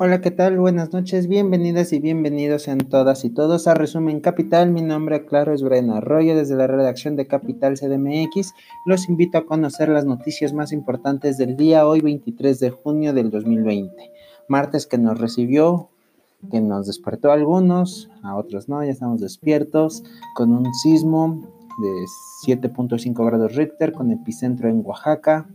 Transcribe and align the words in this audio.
Hola, 0.00 0.20
¿qué 0.20 0.30
tal? 0.30 0.60
Buenas 0.60 0.92
noches, 0.92 1.26
bienvenidas 1.26 1.92
y 1.92 1.98
bienvenidos 1.98 2.62
sean 2.62 2.78
todas 2.78 3.24
y 3.24 3.30
todos 3.30 3.66
a 3.66 3.74
Resumen 3.74 4.20
Capital. 4.20 4.70
Mi 4.70 4.80
nombre, 4.80 5.26
claro, 5.26 5.52
es 5.52 5.60
Breno 5.60 5.96
Arroyo 5.96 6.36
desde 6.36 6.54
la 6.54 6.68
redacción 6.68 7.16
de 7.16 7.26
Capital 7.26 7.74
CDMX. 7.74 8.54
Los 8.86 9.08
invito 9.08 9.38
a 9.38 9.44
conocer 9.44 9.88
las 9.88 10.04
noticias 10.04 10.52
más 10.52 10.70
importantes 10.70 11.36
del 11.36 11.56
día, 11.56 11.84
hoy 11.84 12.00
23 12.00 12.60
de 12.60 12.70
junio 12.70 13.12
del 13.12 13.30
2020. 13.30 14.12
Martes 14.46 14.86
que 14.86 14.98
nos 14.98 15.18
recibió, 15.18 15.88
que 16.48 16.60
nos 16.60 16.86
despertó 16.86 17.32
a 17.32 17.34
algunos, 17.34 18.08
a 18.22 18.36
otros 18.36 18.68
no, 18.68 18.84
ya 18.84 18.92
estamos 18.92 19.20
despiertos, 19.20 20.04
con 20.36 20.52
un 20.52 20.72
sismo 20.74 21.42
de 21.82 22.56
7.5 22.56 23.26
grados 23.26 23.56
Richter 23.56 23.92
con 23.92 24.12
epicentro 24.12 24.68
en 24.68 24.80
Oaxaca, 24.84 25.48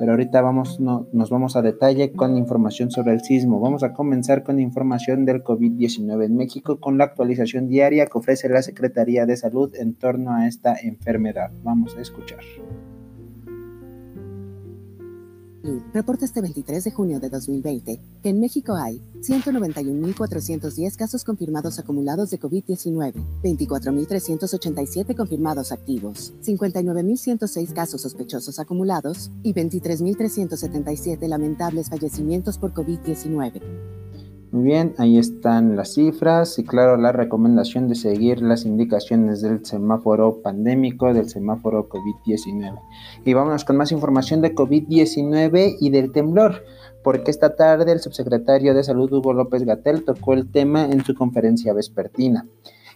pero 0.00 0.12
ahorita 0.12 0.40
vamos, 0.40 0.80
no, 0.80 1.08
nos 1.12 1.28
vamos 1.28 1.56
a 1.56 1.62
detalle 1.62 2.12
con 2.12 2.38
información 2.38 2.90
sobre 2.90 3.12
el 3.12 3.20
sismo. 3.20 3.60
Vamos 3.60 3.82
a 3.82 3.92
comenzar 3.92 4.42
con 4.42 4.58
información 4.58 5.26
del 5.26 5.44
COVID-19 5.44 6.24
en 6.24 6.36
México 6.36 6.80
con 6.80 6.96
la 6.96 7.04
actualización 7.04 7.68
diaria 7.68 8.06
que 8.06 8.16
ofrece 8.16 8.48
la 8.48 8.62
Secretaría 8.62 9.26
de 9.26 9.36
Salud 9.36 9.74
en 9.74 9.92
torno 9.92 10.32
a 10.32 10.48
esta 10.48 10.74
enfermedad. 10.74 11.50
Vamos 11.62 11.98
a 11.98 12.00
escuchar. 12.00 12.40
Reporta 15.92 16.24
este 16.24 16.40
23 16.40 16.84
de 16.84 16.90
junio 16.90 17.20
de 17.20 17.28
2020 17.28 18.00
que 18.22 18.28
en 18.28 18.40
México 18.40 18.74
hay 18.74 19.02
191.410 19.20 20.96
casos 20.96 21.24
confirmados 21.24 21.78
acumulados 21.78 22.30
de 22.30 22.40
COVID-19, 22.40 23.14
24.387 23.42 25.16
confirmados 25.16 25.72
activos, 25.72 26.32
59.106 26.42 27.72
casos 27.72 28.02
sospechosos 28.02 28.58
acumulados 28.58 29.30
y 29.42 29.54
23.377 29.54 31.28
lamentables 31.28 31.88
fallecimientos 31.88 32.58
por 32.58 32.72
COVID-19. 32.72 33.99
Muy 34.52 34.64
bien, 34.64 34.94
ahí 34.98 35.16
están 35.16 35.76
las 35.76 35.94
cifras 35.94 36.58
y 36.58 36.64
claro 36.64 36.96
la 36.96 37.12
recomendación 37.12 37.86
de 37.88 37.94
seguir 37.94 38.42
las 38.42 38.64
indicaciones 38.64 39.42
del 39.42 39.64
semáforo 39.64 40.42
pandémico, 40.42 41.14
del 41.14 41.28
semáforo 41.28 41.88
COVID-19. 41.88 42.74
Y 43.24 43.32
vámonos 43.32 43.64
con 43.64 43.76
más 43.76 43.92
información 43.92 44.40
de 44.40 44.52
COVID-19 44.52 45.76
y 45.78 45.90
del 45.90 46.10
temblor, 46.10 46.64
porque 47.04 47.30
esta 47.30 47.54
tarde 47.54 47.92
el 47.92 48.00
subsecretario 48.00 48.74
de 48.74 48.82
Salud 48.82 49.12
Hugo 49.12 49.32
López 49.34 49.62
Gatel 49.62 50.04
tocó 50.04 50.32
el 50.32 50.50
tema 50.50 50.84
en 50.84 51.04
su 51.04 51.14
conferencia 51.14 51.72
vespertina. 51.72 52.44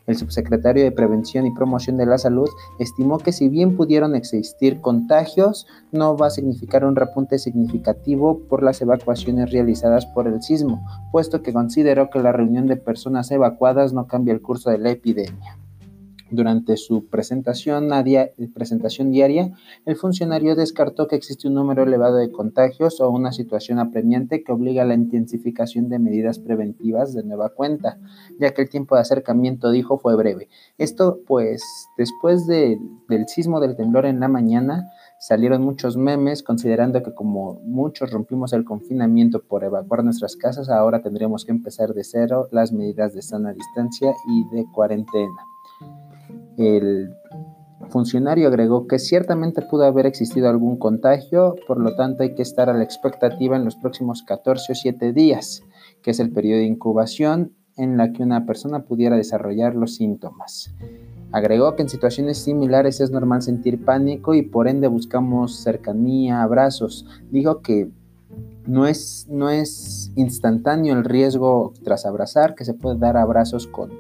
El 0.07 0.17
subsecretario 0.17 0.85
de 0.85 0.93
Prevención 0.93 1.47
y 1.47 1.55
Promoción 1.55 1.97
de 1.97 2.07
la 2.07 2.19
Salud 2.19 2.49
estimó 2.79 3.19
que 3.19 3.33
si 3.33 3.49
bien 3.49 3.77
pudieron 3.77 4.15
existir 4.15 4.81
contagios, 4.81 5.67
no 5.93 6.17
va 6.17 6.27
a 6.27 6.31
significar 6.31 6.85
un 6.85 6.95
repunte 6.95 7.39
significativo 7.39 8.41
por 8.49 8.63
las 8.63 8.83
evacuaciones 8.83 9.51
realizadas 9.51 10.07
por 10.07 10.27
el 10.27 10.43
sismo, 10.43 10.85
puesto 11.11 11.43
que 11.43 11.53
consideró 11.53 12.11
que 12.11 12.21
la 12.21 12.33
reunión 12.33 12.67
de 12.67 12.77
personas 12.77 13.31
evacuadas 13.31 13.93
no 13.93 14.07
cambia 14.07 14.35
el 14.35 14.43
curso 14.43 14.71
de 14.71 14.79
la 14.79 14.91
epidemia. 14.91 15.59
Durante 16.35 16.77
su 16.77 17.07
presentación, 17.07 17.91
presentación 18.53 19.13
diaria, 19.13 19.53
el 19.87 19.95
funcionario 19.95 20.57
descartó 20.57 21.07
que 21.07 21.15
existe 21.15 21.47
un 21.47 21.55
número 21.55 21.85
elevado 21.85 22.17
de 22.17 22.33
contagios 22.33 23.01
o 23.01 23.09
una 23.09 23.31
situación 23.31 23.79
apremiante 23.79 24.43
que 24.43 24.51
obliga 24.51 24.83
a 24.83 24.85
la 24.85 24.95
intensificación 24.95 25.89
de 25.89 26.01
medidas 26.01 26.41
preventivas 26.41 27.15
de 27.15 27.23
nueva 27.23 27.51
cuenta, 27.51 28.01
ya 28.41 28.53
que 28.53 28.63
el 28.63 28.69
tiempo 28.69 28.97
de 28.97 29.03
acercamiento, 29.03 29.71
dijo, 29.71 29.97
fue 29.97 30.17
breve. 30.17 30.49
Esto, 30.77 31.21
pues, 31.25 31.63
después 31.97 32.49
del 32.49 32.81
sismo 33.29 33.61
del 33.61 33.77
temblor 33.77 34.05
en 34.05 34.19
la 34.19 34.27
mañana, 34.27 34.91
salieron 35.21 35.63
muchos 35.63 35.97
memes 35.97 36.43
considerando 36.43 37.05
que 37.05 37.15
como 37.15 37.61
muchos 37.65 38.11
rompimos 38.11 38.53
el 38.55 38.65
confinamiento 38.65 39.41
por 39.45 39.63
evacuar 39.63 40.03
nuestras 40.03 40.35
casas, 40.35 40.69
ahora 40.69 41.01
tendremos 41.01 41.45
que 41.45 41.53
empezar 41.53 41.95
de 41.95 42.03
cero 42.03 42.49
las 42.51 42.73
medidas 42.73 43.15
de 43.15 43.23
sana 43.23 43.53
distancia 43.53 44.13
y 44.27 44.57
de 44.57 44.65
cuarentena. 44.75 45.54
El 46.57 47.15
funcionario 47.91 48.49
agregó 48.49 48.87
que 48.87 48.99
ciertamente 48.99 49.63
pudo 49.63 49.85
haber 49.85 50.07
existido 50.07 50.49
algún 50.49 50.77
contagio, 50.77 51.55
por 51.67 51.79
lo 51.79 51.95
tanto 51.95 52.23
hay 52.23 52.35
que 52.35 52.43
estar 52.43 52.69
a 52.69 52.75
la 52.75 52.85
expectativa 52.85 53.57
en 53.57 53.65
los 53.65 53.77
próximos 53.77 54.23
14 54.23 54.73
o 54.73 54.75
7 54.75 55.13
días, 55.13 55.63
que 56.03 56.11
es 56.11 56.21
el 56.21 56.33
periodo 56.33 56.61
de 56.61 56.67
incubación 56.67 57.53
en 57.77 57.97
la 57.97 58.13
que 58.13 58.23
una 58.23 58.47
persona 58.47 58.85
pudiera 58.85 59.17
desarrollar 59.17 59.75
los 59.75 59.97
síntomas. 59.97 60.75
Agregó 61.33 61.75
que 61.75 61.83
en 61.83 61.89
situaciones 61.89 62.39
similares 62.39 63.01
es 63.01 63.11
normal 63.11 63.43
sentir 63.43 63.85
pánico 63.85 64.35
y 64.35 64.43
por 64.43 64.69
ende 64.69 64.87
buscamos 64.87 65.57
cercanía, 65.57 66.43
abrazos. 66.43 67.07
Dijo 67.31 67.61
que 67.61 67.91
no 68.67 68.87
es, 68.87 69.27
no 69.29 69.51
es 69.51 70.13
instantáneo 70.15 70.95
el 70.95 71.05
riesgo 71.05 71.75
tras 71.83 72.07
abrazar, 72.07 72.55
que 72.55 72.65
se 72.65 72.75
puede 72.75 72.99
dar 72.99 73.17
abrazos 73.17 73.67
con, 73.67 73.91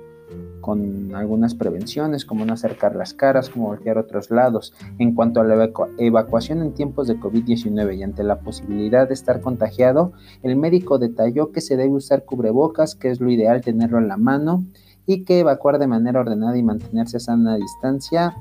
con 0.64 1.14
algunas 1.14 1.54
prevenciones, 1.54 2.25
como 2.25 2.47
no 2.47 2.54
acercar 2.54 2.97
las 2.97 3.12
caras, 3.12 3.50
como 3.50 3.66
voltear 3.66 3.98
otros 3.98 4.30
lados. 4.30 4.72
En 4.98 5.14
cuanto 5.14 5.42
a 5.42 5.44
la 5.44 5.70
evacuación 5.98 6.62
en 6.62 6.72
tiempos 6.72 7.06
de 7.06 7.20
COVID-19 7.20 7.98
y 7.98 8.02
ante 8.02 8.25
la 8.25 8.38
posibilidad 8.38 9.06
de 9.06 9.12
estar 9.12 9.42
contagiado, 9.42 10.12
el 10.42 10.56
médico 10.56 10.97
detalló 10.97 11.52
que 11.52 11.60
se 11.60 11.76
debe 11.76 11.92
usar 11.92 12.25
cubrebocas, 12.25 12.94
que 12.94 13.10
es 13.10 13.20
lo 13.20 13.30
ideal 13.30 13.60
tenerlo 13.60 13.98
en 13.98 14.08
la 14.08 14.16
mano, 14.16 14.64
y 15.04 15.25
que 15.25 15.41
evacuar 15.41 15.78
de 15.78 15.86
manera 15.86 16.20
ordenada 16.20 16.56
y 16.56 16.62
mantenerse 16.62 17.19
a 17.19 17.20
sana 17.20 17.56
distancia 17.56 18.34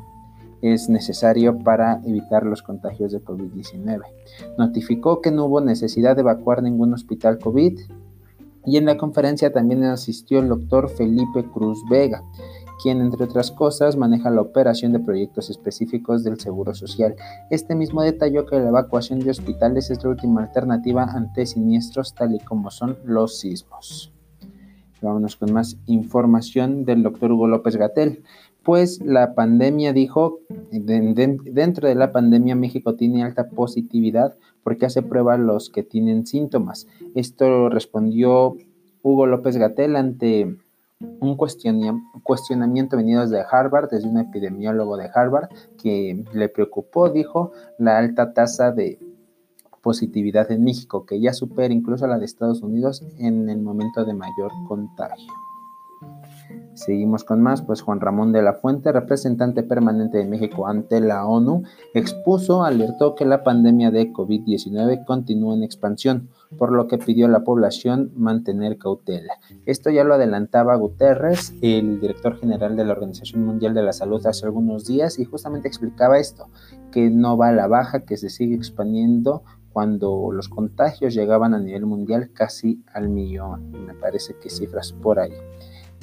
es 0.62 0.88
necesario 0.88 1.60
para 1.60 2.00
evitar 2.06 2.46
los 2.46 2.62
contagios 2.62 3.12
de 3.12 3.22
COVID-19. 3.22 4.00
Notificó 4.58 5.20
que 5.20 5.30
no 5.30 5.44
hubo 5.44 5.60
necesidad 5.60 6.16
de 6.16 6.22
evacuar 6.22 6.64
ningún 6.64 6.94
hospital 6.94 7.38
COVID 7.38 7.82
y 8.66 8.78
en 8.78 8.86
la 8.86 8.98
conferencia 8.98 9.52
también 9.52 9.84
asistió 9.84 10.40
el 10.40 10.50
doctor 10.50 10.90
Felipe 10.90 11.44
Cruz 11.52 11.80
Vega, 11.90 12.24
quien 12.82 13.02
entre 13.02 13.26
otras 13.26 13.52
cosas 13.52 13.96
maneja 13.96 14.30
la 14.30 14.42
operación 14.42 14.92
de 14.94 15.00
proyectos 15.00 15.50
específicos 15.50 16.24
del 16.24 16.40
Seguro 16.40 16.74
Social. 16.74 17.16
Este 17.50 17.76
mismo 17.76 18.02
detalló 18.02 18.46
que 18.46 18.60
la 18.60 18.70
evacuación 18.70 19.20
de 19.20 19.32
hospitales 19.32 19.90
es 19.90 20.04
la 20.04 20.10
última 20.10 20.44
alternativa 20.44 21.04
ante 21.04 21.46
siniestros 21.46 22.14
tal 22.14 22.36
y 22.36 22.40
como 22.40 22.72
son 22.72 22.98
los 23.06 23.40
sismos. 23.40 24.14
Vámonos 25.04 25.36
con 25.36 25.52
más 25.52 25.78
información 25.86 26.86
del 26.86 27.04
doctor 27.04 27.34
Hugo 27.34 27.48
López 27.48 27.76
Gatel. 27.76 28.24
Pues 28.64 29.02
la 29.02 29.36
pandemia 29.36 29.92
dijo, 29.92 30.40
dentro 30.72 31.88
de 31.88 31.96
la 31.96 32.12
pandemia 32.12 32.56
México 32.56 32.96
tiene 32.96 33.24
alta 33.24 33.50
positividad 33.50 34.36
porque 34.64 34.86
hace 34.86 35.02
prueba 35.02 35.38
los 35.38 35.70
que 35.70 35.84
tienen 35.84 36.26
síntomas. 36.26 36.88
Esto 37.14 37.70
respondió 37.70 38.56
Hugo 39.02 39.26
López 39.26 39.58
Gatel 39.58 39.98
ante 39.98 40.56
un 41.20 41.36
cuestionamiento 41.36 42.96
venido 42.96 43.22
desde 43.22 43.44
Harvard, 43.52 43.90
desde 43.90 44.08
un 44.08 44.20
epidemiólogo 44.20 44.96
de 44.96 45.10
Harvard, 45.14 45.50
que 45.82 46.24
le 46.34 46.48
preocupó, 46.48 47.10
dijo, 47.10 47.52
la 47.78 47.98
alta 47.98 48.34
tasa 48.34 48.72
de 48.72 49.00
positividad 49.82 50.50
en 50.50 50.64
México, 50.64 51.06
que 51.06 51.20
ya 51.20 51.34
supera 51.34 51.74
incluso 51.74 52.08
la 52.08 52.18
de 52.18 52.24
Estados 52.24 52.62
Unidos 52.62 53.04
en 53.20 53.50
el 53.50 53.60
momento 53.60 54.06
de 54.06 54.14
mayor 54.14 54.52
contagio. 54.66 55.34
Seguimos 56.74 57.24
con 57.24 57.42
más, 57.42 57.62
pues 57.62 57.82
Juan 57.82 58.00
Ramón 58.00 58.32
de 58.32 58.42
la 58.42 58.54
Fuente, 58.54 58.92
representante 58.92 59.62
permanente 59.62 60.18
de 60.18 60.26
México 60.26 60.68
ante 60.68 61.00
la 61.02 61.26
ONU, 61.26 61.64
expuso, 61.94 62.64
alertó 62.64 63.14
que 63.14 63.26
la 63.26 63.44
pandemia 63.44 63.92
de 63.92 64.12
COVID-19 64.12 65.06
continúa 65.06 65.54
en 65.54 65.64
expansión, 65.64 66.30
por 66.58 66.72
lo 66.72 66.88
que 66.88 66.98
pidió 66.98 67.28
a 67.28 67.30
la 67.30 67.44
población 67.44 68.12
mantener 68.16 68.80
cautela. 68.80 69.40
Esto 69.68 69.92
ya 69.92 70.04
lo 70.04 70.16
adelantaba 70.16 70.76
Guterres, 70.76 71.54
el 71.62 72.00
director 72.00 72.40
general 72.40 72.76
de 72.76 72.86
la 72.86 72.94
Organización 72.94 73.46
Mundial 73.46 73.76
de 73.76 73.84
la 73.84 73.94
Salud, 73.94 74.26
hace 74.26 74.46
algunos 74.46 74.86
días 74.86 75.20
y 75.20 75.26
justamente 75.26 75.68
explicaba 75.68 76.18
esto, 76.18 76.48
que 76.92 77.12
no 77.12 77.38
va 77.38 77.50
a 77.50 77.54
la 77.54 77.68
baja, 77.68 78.04
que 78.04 78.18
se 78.18 78.30
sigue 78.30 78.56
expandiendo 78.56 79.44
cuando 79.72 80.32
los 80.32 80.50
contagios 80.50 81.14
llegaban 81.14 81.54
a 81.54 81.60
nivel 81.60 81.86
mundial 81.86 82.32
casi 82.34 82.84
al 82.94 83.10
millón, 83.10 83.72
me 83.86 83.94
parece 83.94 84.36
que 84.40 84.50
cifras 84.50 84.92
por 84.92 85.20
ahí 85.20 85.34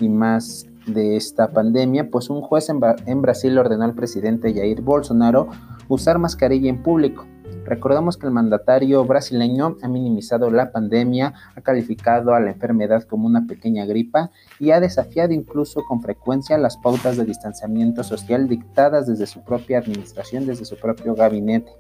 y 0.01 0.09
más 0.09 0.67
de 0.87 1.17
esta 1.17 1.49
pandemia, 1.49 2.11
pues 2.11 2.31
un 2.31 2.41
juez 2.41 2.69
en, 2.69 3.23
Brasil 3.23 3.59
ordenó 3.59 3.85
al 3.85 3.95
presidente 3.95 4.55
Jair 4.55 4.81
Bolsonaro 4.81 5.49
usar 5.89 6.19
mascarilla 6.19 6.71
en 6.71 6.83
público. 6.83 7.27
Recordamos 7.65 8.17
que 8.17 8.27
el 8.27 8.33
mandatario 8.33 9.05
brasileño 9.05 9.77
ha 9.83 9.89
minimizado 9.89 10.51
la 10.51 10.73
pandemia, 10.73 11.35
ha 11.55 11.61
calificado 11.61 12.35
a 12.35 12.41
la 12.41 12.51
enfermedad 12.51 13.05
como 13.05 13.27
una 13.27 13.47
pequeña 13.47 13.85
gripa 13.85 14.31
y 14.59 14.71
ha 14.71 14.81
desafiado 14.81 15.33
incluso 15.33 15.83
con 15.85 16.01
frecuencia 16.01 16.59
las 16.59 16.77
pautas 16.79 17.17
de 17.17 17.25
distanciamiento 17.25 18.03
social 18.03 18.49
dictadas 18.49 19.07
desde 19.07 19.27
su 19.27 19.45
propia 19.45 19.79
administración, 19.79 20.47
desde 20.47 20.65
su 20.65 20.77
propio 20.77 21.15
gabinete. 21.15 21.71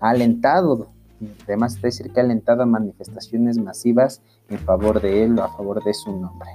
Ha 0.00 0.10
alentado, 0.10 0.88
además 1.44 1.74
de 1.74 1.82
decir 1.82 2.10
que 2.12 2.20
ha 2.20 2.24
alentado 2.24 2.66
manifestaciones 2.66 3.58
masivas 3.58 4.22
en 4.48 4.58
favor 4.58 5.00
de 5.00 5.24
él 5.24 5.38
o 5.38 5.44
a 5.44 5.56
favor 5.56 5.84
de 5.84 5.92
su 5.92 6.10
nombre. 6.10 6.50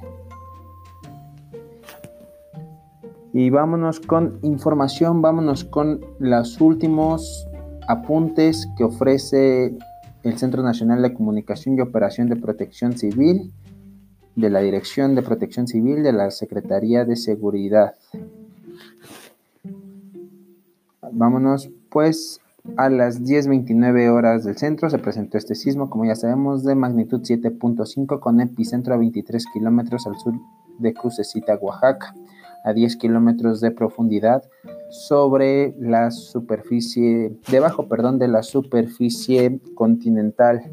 Y 3.38 3.50
vámonos 3.50 4.00
con 4.00 4.40
información, 4.44 5.22
vámonos 5.22 5.66
con 5.66 6.00
los 6.20 6.62
últimos 6.62 7.46
apuntes 7.86 8.66
que 8.78 8.86
ofrece 8.86 9.78
el 10.24 10.38
Centro 10.38 10.64
Nacional 10.64 11.02
de 11.02 11.14
Comunicación 11.14 11.78
y 11.78 11.82
Operación 11.82 12.30
de 12.30 12.38
Protección 12.38 12.98
Civil, 12.98 13.52
de 14.38 14.50
la 14.50 14.62
Dirección 14.62 15.16
de 15.16 15.22
Protección 15.22 15.68
Civil 15.68 16.02
de 16.02 16.14
la 16.14 16.32
Secretaría 16.32 17.04
de 17.04 17.18
Seguridad. 17.18 17.96
Vámonos 21.12 21.70
pues 21.90 22.40
a 22.78 22.90
las 22.90 23.22
10.29 23.22 24.12
horas 24.12 24.46
del 24.46 24.56
centro 24.56 24.90
se 24.90 24.98
presentó 24.98 25.38
este 25.38 25.56
sismo, 25.56 25.90
como 25.90 26.06
ya 26.06 26.16
sabemos, 26.16 26.64
de 26.64 26.76
magnitud 26.76 27.20
7.5 27.20 28.18
con 28.22 28.40
epicentro 28.40 28.94
a 28.94 28.98
23 28.98 29.46
kilómetros 29.52 30.08
al 30.08 30.18
sur 30.20 30.36
de 30.80 30.94
Crucecita, 30.94 31.58
Oaxaca, 31.58 32.16
a 32.66 32.74
10 32.74 32.98
kilómetros 32.98 33.62
de 33.62 33.72
profundidad 33.72 34.44
sobre 34.90 35.74
la 35.80 36.12
superficie, 36.12 37.38
debajo, 37.50 37.88
perdón, 37.88 38.20
de 38.20 38.28
la 38.28 38.44
superficie 38.44 39.60
continental. 39.76 40.64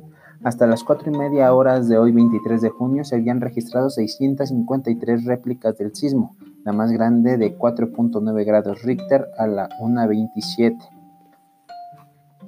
Hasta 0.42 0.66
las 0.66 0.82
4 0.82 1.12
y 1.12 1.16
media 1.16 1.54
horas 1.54 1.88
de 1.88 1.98
hoy, 1.98 2.10
23 2.10 2.60
de 2.62 2.70
junio, 2.70 3.04
se 3.04 3.16
habían 3.16 3.40
registrado 3.40 3.90
653 3.90 5.24
réplicas 5.24 5.78
del 5.78 5.94
sismo, 5.94 6.34
la 6.64 6.72
más 6.72 6.90
grande 6.90 7.36
de 7.36 7.56
4.9 7.56 8.44
grados 8.44 8.82
Richter 8.82 9.28
a 9.38 9.46
la 9.46 9.68
1.27 9.80 10.76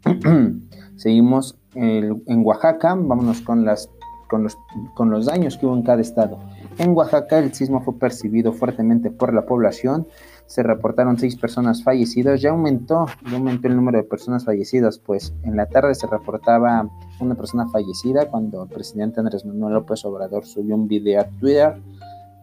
Seguimos 0.98 1.58
en 1.76 2.46
Oaxaca, 2.46 2.94
vámonos 2.96 3.40
con, 3.40 3.64
las, 3.64 3.90
con, 4.30 4.44
los, 4.44 4.58
con 4.94 5.10
los 5.10 5.28
daños 5.28 5.58
que 5.58 5.66
hubo 5.66 5.78
en 5.78 5.84
cada 5.84 6.02
estado. 6.02 6.40
En 6.78 6.92
Oaxaca 6.92 7.40
el 7.40 7.54
sismo 7.54 7.80
fue 7.80 7.98
percibido 7.98 8.52
fuertemente 8.52 9.12
por 9.12 9.34
la 9.34 9.46
población, 9.46 10.08
se 10.52 10.64
reportaron 10.64 11.18
seis 11.18 11.38
personas 11.38 11.82
fallecidas, 11.82 12.42
ya 12.42 12.50
aumentó, 12.50 13.06
ya 13.30 13.38
aumentó 13.38 13.70
el 13.70 13.76
número 13.78 14.00
de 14.00 14.04
personas 14.04 14.44
fallecidas, 14.44 15.00
pues 15.00 15.34
en 15.44 15.56
la 15.56 15.68
tarde 15.68 15.96
se 15.96 16.08
reportaba 16.08 16.90
una 17.22 17.36
persona 17.36 17.70
fallecida 17.70 18.30
cuando 18.30 18.64
el 18.64 18.68
presidente 18.68 19.22
Andrés 19.22 19.46
Manuel 19.46 19.76
López 19.76 20.04
Obrador 20.04 20.46
subió 20.46 20.76
un 20.76 20.90
video 20.90 21.22
a 21.22 21.24
Twitter 21.40 21.82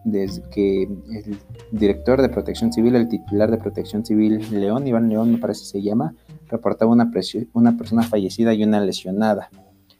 desde 0.05 0.40
que 0.49 0.84
el 0.84 1.38
director 1.70 2.22
de 2.22 2.31
Protección 2.31 2.72
Civil, 2.72 2.94
el 2.94 3.08
titular 3.08 3.50
de 3.50 3.58
Protección 3.58 4.06
Civil, 4.06 4.40
León, 4.58 4.87
Iván 4.87 5.11
León 5.11 5.32
me 5.32 5.37
parece 5.37 5.66
se 5.66 5.82
llama, 5.82 6.14
reportaba 6.49 6.90
una, 6.90 7.11
una 7.52 7.76
persona 7.76 8.04
fallecida 8.04 8.54
y 8.54 8.64
una 8.64 8.81
lesionada. 8.81 9.50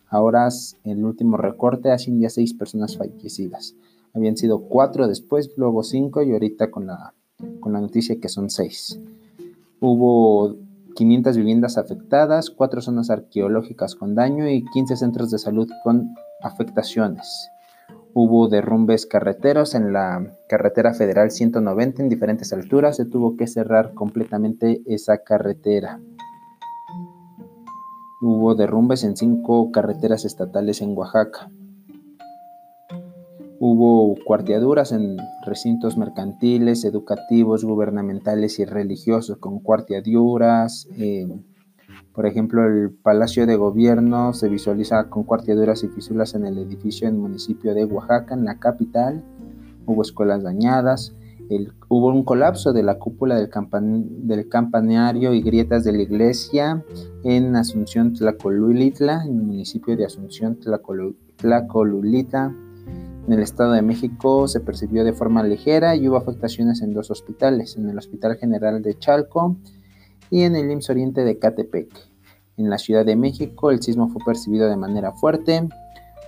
Ahora 0.09 0.49
el 0.85 1.05
último 1.05 1.37
recorte 1.37 1.91
hace 1.91 2.11
un 2.11 2.21
día 2.21 2.31
seis 2.31 2.55
personas 2.55 2.97
fallecidas. 2.97 3.75
Habían 4.15 4.39
sido 4.39 4.63
cuatro 4.63 5.07
después, 5.07 5.51
luego 5.59 5.83
cinco 5.83 6.23
y 6.23 6.33
ahorita 6.33 6.71
con 6.71 6.87
la 6.87 7.13
con 7.61 7.73
la 7.73 7.81
noticia 7.81 8.21
que 8.21 8.29
son 8.29 8.51
seis. 8.51 9.01
Hubo 9.81 10.57
500 10.95 11.37
viviendas 11.37 11.79
afectadas, 11.79 12.51
cuatro 12.51 12.81
zonas 12.81 13.11
arqueológicas 13.11 13.95
con 13.95 14.15
daño 14.15 14.49
y 14.49 14.65
15 14.65 14.97
centros 14.97 15.31
de 15.31 15.39
salud 15.39 15.69
con 15.85 16.15
afectaciones. 16.43 17.51
Hubo 18.15 18.49
derrumbes 18.49 19.07
carreteros 19.07 19.75
en 19.75 19.93
la 19.93 20.27
carretera 20.49 20.95
federal 20.95 21.31
190 21.31 22.03
en 22.03 22.09
diferentes 22.09 22.53
alturas. 22.53 22.97
Se 22.97 23.05
tuvo 23.05 23.37
que 23.37 23.47
cerrar 23.47 23.95
completamente 23.95 24.83
esa 24.87 25.19
carretera. 25.19 26.01
Hubo 28.21 28.57
derrumbes 28.57 29.05
en 29.05 29.17
cinco 29.17 29.71
carreteras 29.71 30.25
estatales 30.25 30.83
en 30.83 30.97
Oaxaca. 30.97 31.49
Hubo 33.61 34.15
cuarteaduras 34.25 34.93
en 34.93 35.17
recintos 35.45 35.97
mercantiles, 35.99 36.85
educativos, 36.85 37.65
gubernamentales 37.65 38.61
y 38.61 38.65
religiosos 38.65 39.39
con 39.39 39.59
cuarteaduras. 39.59 40.87
Por 42.13 42.27
ejemplo, 42.27 42.65
el 42.65 42.93
Palacio 42.93 43.47
de 43.47 43.57
Gobierno 43.57 44.33
se 44.33 44.49
visualiza 44.49 45.11
con 45.11 45.25
cuarteaduras 45.25 45.83
y 45.83 45.89
fisuras 45.89 46.35
en 46.35 46.47
el 46.47 46.59
edificio 46.59 47.09
del 47.09 47.17
municipio 47.17 47.75
de 47.75 47.85
Oaxaca, 47.85 48.35
en 48.35 48.45
la 48.45 48.61
capital. 48.61 49.25
Hubo 49.87 50.03
escuelas 50.03 50.45
dañadas. 50.45 51.17
hubo 51.89 52.09
un 52.09 52.23
colapso 52.23 52.73
de 52.73 52.85
la 52.85 52.99
cúpula 52.99 53.35
del, 53.35 53.51
del, 54.27 54.49
campanario 54.49 55.33
y 55.33 55.43
grietas 55.43 55.83
de 55.83 55.93
la 55.93 56.03
iglesia 56.03 56.85
en 57.25 57.57
Asunción 57.57 58.13
Tlacolulitla, 58.13 59.25
en 59.25 59.35
el 59.35 59.43
municipio 59.43 59.97
de 59.97 60.05
Asunción 60.05 60.61
Tlacolulita. 61.37 62.55
En 63.29 63.35
el 63.35 63.41
Estado 63.41 63.73
de 63.73 63.83
México 63.83 64.49
se 64.49 64.59
percibió 64.59 65.05
de 65.05 65.13
forma 65.13 65.43
ligera 65.43 65.95
y 65.95 66.09
hubo 66.09 66.17
afectaciones 66.17 66.81
en 66.81 66.95
dos 66.95 67.11
hospitales, 67.11 67.77
en 67.77 67.87
el 67.87 67.99
Hospital 67.99 68.39
General 68.39 68.81
de 68.81 68.99
Chalco 68.99 69.55
y 70.31 70.45
en 70.45 70.57
el 70.57 70.71
IMSS 70.71 70.89
Oriente 70.89 71.25
de 71.25 71.39
Catepec. 71.39 71.91
En 72.57 72.71
la 72.71 72.79
Ciudad 72.79 73.05
de 73.05 73.17
México 73.17 73.71
el 73.71 73.83
sismo 73.83 74.09
fue 74.09 74.25
percibido 74.25 74.67
de 74.71 74.79
manera 74.79 75.13
fuerte, 75.13 75.69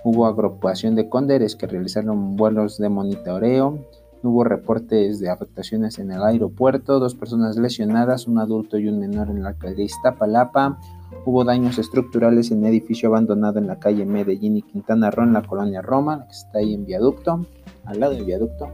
hubo 0.03 0.27
agrupación 0.27 0.93
de 0.93 1.09
cóndores 1.09 1.55
que 1.55 1.65
realizaron 1.65 2.35
vuelos 2.35 2.77
de 2.77 2.89
monitoreo, 2.89 3.83
hubo 4.23 4.43
reportes 4.43 5.19
de 5.19 5.29
afectaciones 5.29 5.99
en 5.99 6.11
el 6.11 6.21
aeropuerto, 6.21 6.99
dos 6.99 7.15
personas 7.15 7.57
lesionadas, 7.57 8.27
un 8.27 8.39
adulto 8.39 8.77
y 8.77 8.87
un 8.87 8.99
menor 8.99 9.29
en 9.29 9.43
la 9.43 9.49
alcaldía 9.49 9.85
Iztapalapa, 9.85 10.79
Hubo 11.23 11.43
daños 11.43 11.77
estructurales 11.77 12.49
en 12.49 12.65
edificio 12.65 13.09
abandonado 13.09 13.59
en 13.59 13.67
la 13.67 13.77
calle 13.77 14.05
Medellín 14.05 14.57
y 14.57 14.63
Quintana 14.63 15.11
Roo 15.11 15.25
en 15.25 15.33
la 15.33 15.43
colonia 15.43 15.81
Roma, 15.81 16.25
que 16.25 16.31
está 16.31 16.59
ahí 16.59 16.73
en 16.73 16.85
viaducto, 16.85 17.45
al 17.85 17.99
lado 17.99 18.13
del 18.13 18.25
viaducto. 18.25 18.69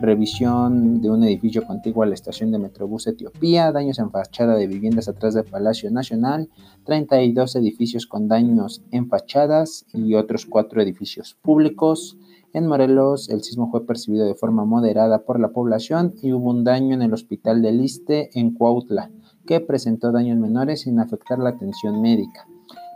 Revisión 0.00 1.02
de 1.02 1.10
un 1.10 1.22
edificio 1.22 1.66
contiguo 1.66 2.02
a 2.02 2.06
la 2.06 2.14
estación 2.14 2.50
de 2.50 2.58
Metrobús 2.58 3.06
Etiopía, 3.06 3.70
daños 3.72 3.98
en 3.98 4.10
fachada 4.10 4.56
de 4.56 4.66
viviendas 4.66 5.06
atrás 5.06 5.34
del 5.34 5.44
Palacio 5.44 5.90
Nacional, 5.90 6.48
32 6.84 7.56
edificios 7.56 8.06
con 8.06 8.26
daños 8.26 8.82
en 8.90 9.08
fachadas 9.08 9.84
y 9.92 10.14
otros 10.14 10.46
cuatro 10.46 10.80
edificios 10.80 11.36
públicos. 11.42 12.16
En 12.54 12.66
Morelos, 12.66 13.30
el 13.30 13.42
sismo 13.42 13.70
fue 13.70 13.86
percibido 13.86 14.26
de 14.26 14.34
forma 14.34 14.66
moderada 14.66 15.24
por 15.24 15.40
la 15.40 15.48
población 15.48 16.14
y 16.20 16.32
hubo 16.32 16.50
un 16.50 16.64
daño 16.64 16.94
en 16.94 17.00
el 17.00 17.14
hospital 17.14 17.62
de 17.62 17.72
Liste 17.72 18.28
en 18.34 18.52
Cuautla 18.52 19.10
que 19.46 19.60
presentó 19.60 20.12
daños 20.12 20.38
menores 20.38 20.82
sin 20.82 21.00
afectar 21.00 21.38
la 21.38 21.50
atención 21.50 22.02
médica. 22.02 22.46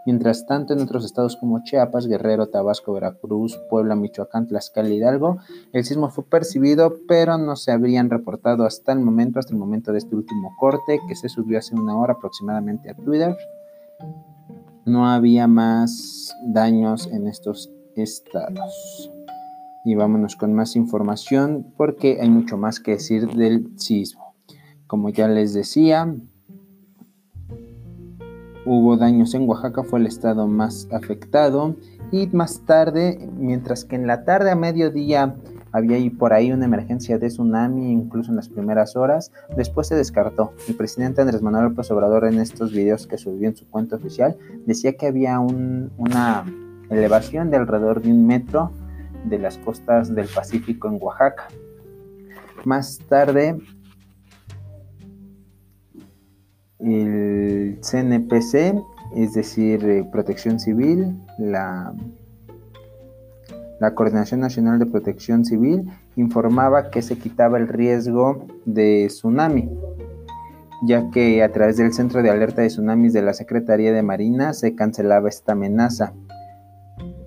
Mientras 0.04 0.46
tanto, 0.46 0.72
en 0.72 0.82
otros 0.82 1.04
estados 1.04 1.36
como 1.36 1.64
Chiapas, 1.64 2.06
Guerrero, 2.06 2.48
Tabasco, 2.48 2.92
Veracruz, 2.92 3.58
Puebla, 3.68 3.96
Michoacán, 3.96 4.46
Tlaxcala 4.46 4.90
y 4.90 4.98
Hidalgo, 4.98 5.38
el 5.72 5.84
sismo 5.84 6.10
fue 6.10 6.24
percibido, 6.24 6.94
pero 7.08 7.38
no 7.38 7.56
se 7.56 7.72
habrían 7.72 8.08
reportado 8.08 8.64
hasta 8.64 8.92
el 8.92 9.00
momento, 9.00 9.40
hasta 9.40 9.52
el 9.52 9.58
momento 9.58 9.90
de 9.90 9.98
este 9.98 10.14
último 10.14 10.54
corte, 10.60 11.00
que 11.08 11.16
se 11.16 11.28
subió 11.28 11.58
hace 11.58 11.74
una 11.74 11.98
hora 11.98 12.12
aproximadamente 12.12 12.90
a 12.90 12.94
Twitter. 12.94 13.36
No 14.84 15.08
había 15.08 15.48
más 15.48 16.32
daños 16.44 17.08
en 17.08 17.26
estos 17.26 17.68
estados. 17.96 19.10
Y 19.86 19.94
vámonos 19.94 20.34
con 20.34 20.52
más 20.52 20.74
información 20.76 21.72
porque 21.76 22.18
hay 22.20 22.28
mucho 22.28 22.58
más 22.58 22.80
que 22.80 22.90
decir 22.90 23.28
del 23.28 23.70
sismo. 23.78 24.34
Como 24.88 25.10
ya 25.10 25.28
les 25.28 25.54
decía, 25.54 26.12
Hubo 28.68 28.96
daños 28.96 29.32
en 29.34 29.48
Oaxaca, 29.48 29.84
fue 29.84 30.00
el 30.00 30.06
estado 30.06 30.48
más 30.48 30.88
afectado. 30.90 31.76
Y 32.10 32.26
más 32.32 32.62
tarde, 32.66 33.30
mientras 33.38 33.84
que 33.84 33.94
en 33.94 34.08
la 34.08 34.24
tarde 34.24 34.50
a 34.50 34.56
mediodía 34.56 35.36
había 35.70 35.98
por 36.18 36.32
ahí 36.32 36.50
una 36.50 36.64
emergencia 36.64 37.16
de 37.18 37.28
tsunami, 37.28 37.92
incluso 37.92 38.32
en 38.32 38.36
las 38.36 38.48
primeras 38.48 38.96
horas, 38.96 39.30
después 39.56 39.86
se 39.86 39.94
descartó. 39.94 40.52
El 40.66 40.74
presidente 40.74 41.20
Andrés 41.20 41.42
Manuel 41.42 41.66
López 41.66 41.88
Obrador 41.92 42.24
en 42.24 42.40
estos 42.40 42.72
videos 42.72 43.06
que 43.06 43.18
subió 43.18 43.48
en 43.48 43.56
su 43.56 43.68
cuenta 43.68 43.94
oficial 43.94 44.36
decía 44.66 44.96
que 44.96 45.06
había 45.06 45.38
una 45.38 46.44
elevación 46.90 47.52
de 47.52 47.58
alrededor 47.58 48.02
de 48.02 48.10
un 48.10 48.26
metro 48.26 48.72
de 49.28 49.38
las 49.38 49.58
costas 49.58 50.14
del 50.14 50.26
Pacífico 50.26 50.88
en 50.88 50.98
Oaxaca. 51.00 51.48
Más 52.64 52.98
tarde 53.08 53.58
el 56.78 57.78
CNPC, 57.80 58.82
es 59.14 59.32
decir, 59.34 59.84
eh, 59.84 60.08
Protección 60.10 60.60
Civil, 60.60 61.16
la, 61.38 61.94
la 63.80 63.94
Coordinación 63.94 64.40
Nacional 64.40 64.78
de 64.78 64.86
Protección 64.86 65.44
Civil, 65.44 65.90
informaba 66.16 66.90
que 66.90 67.02
se 67.02 67.18
quitaba 67.18 67.58
el 67.58 67.68
riesgo 67.68 68.46
de 68.64 69.06
tsunami. 69.08 69.68
ya 70.82 71.10
que 71.10 71.42
a 71.42 71.50
través 71.50 71.78
del 71.78 71.94
Centro 71.94 72.22
de 72.22 72.30
Alerta 72.30 72.60
de 72.60 72.68
Tsunamis 72.68 73.14
de 73.14 73.22
la 73.22 73.32
Secretaría 73.32 73.92
de 73.92 74.02
Marina 74.02 74.52
se 74.52 74.74
cancelaba 74.74 75.28
esta 75.30 75.52
amenaza 75.52 76.12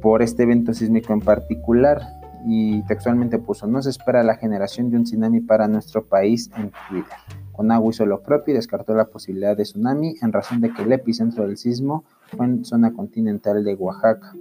por 0.02 0.22
este 0.22 0.44
evento 0.44 0.74
sísmico 0.74 1.14
en 1.14 1.22
particular 1.22 2.02
y 2.46 2.82
textualmente 2.84 3.38
puso, 3.40 3.68
no 3.68 3.82
se 3.82 3.90
espera 3.90 4.24
la 4.24 4.36
generación 4.36 4.90
de 4.90 4.98
un 4.98 5.04
tsunami 5.04 5.42
para 5.42 5.68
nuestro 5.68 6.06
país 6.06 6.50
en 6.56 6.72
Twitter. 6.90 7.18
Conagua 7.52 7.90
hizo 7.90 8.06
lo 8.06 8.22
propio 8.22 8.54
y 8.54 8.56
descartó 8.56 8.94
la 8.94 9.06
posibilidad 9.06 9.58
de 9.58 9.64
tsunami 9.64 10.16
en 10.22 10.32
razón 10.32 10.62
de 10.62 10.72
que 10.72 10.84
el 10.84 10.94
epicentro 10.94 11.46
del 11.46 11.58
sismo 11.58 12.06
fue 12.36 12.46
en 12.46 12.64
zona 12.64 12.94
continental 12.94 13.64
de 13.64 13.76
Oaxaca. 13.76 14.34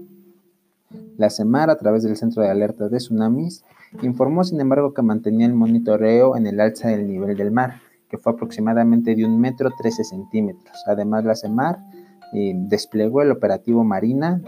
La 1.16 1.28
CEMAR, 1.28 1.68
a 1.68 1.76
través 1.76 2.04
del 2.04 2.16
Centro 2.16 2.42
de 2.42 2.48
Alerta 2.48 2.88
de 2.88 2.98
Tsunamis, 2.98 3.64
informó 4.02 4.44
sin 4.44 4.60
embargo 4.60 4.94
que 4.94 5.02
mantenía 5.02 5.46
el 5.46 5.54
monitoreo 5.54 6.36
en 6.36 6.46
el 6.46 6.60
alza 6.60 6.88
del 6.88 7.08
nivel 7.08 7.36
del 7.36 7.50
mar, 7.50 7.80
que 8.08 8.18
fue 8.18 8.32
aproximadamente 8.32 9.14
de 9.14 9.24
un 9.24 9.40
metro 9.40 9.70
13 9.76 10.04
centímetros. 10.04 10.76
Además, 10.86 11.24
la 11.24 11.34
CEMAR 11.34 11.78
eh, 12.32 12.52
desplegó 12.54 13.22
el 13.22 13.32
operativo 13.32 13.84
Marina, 13.84 14.40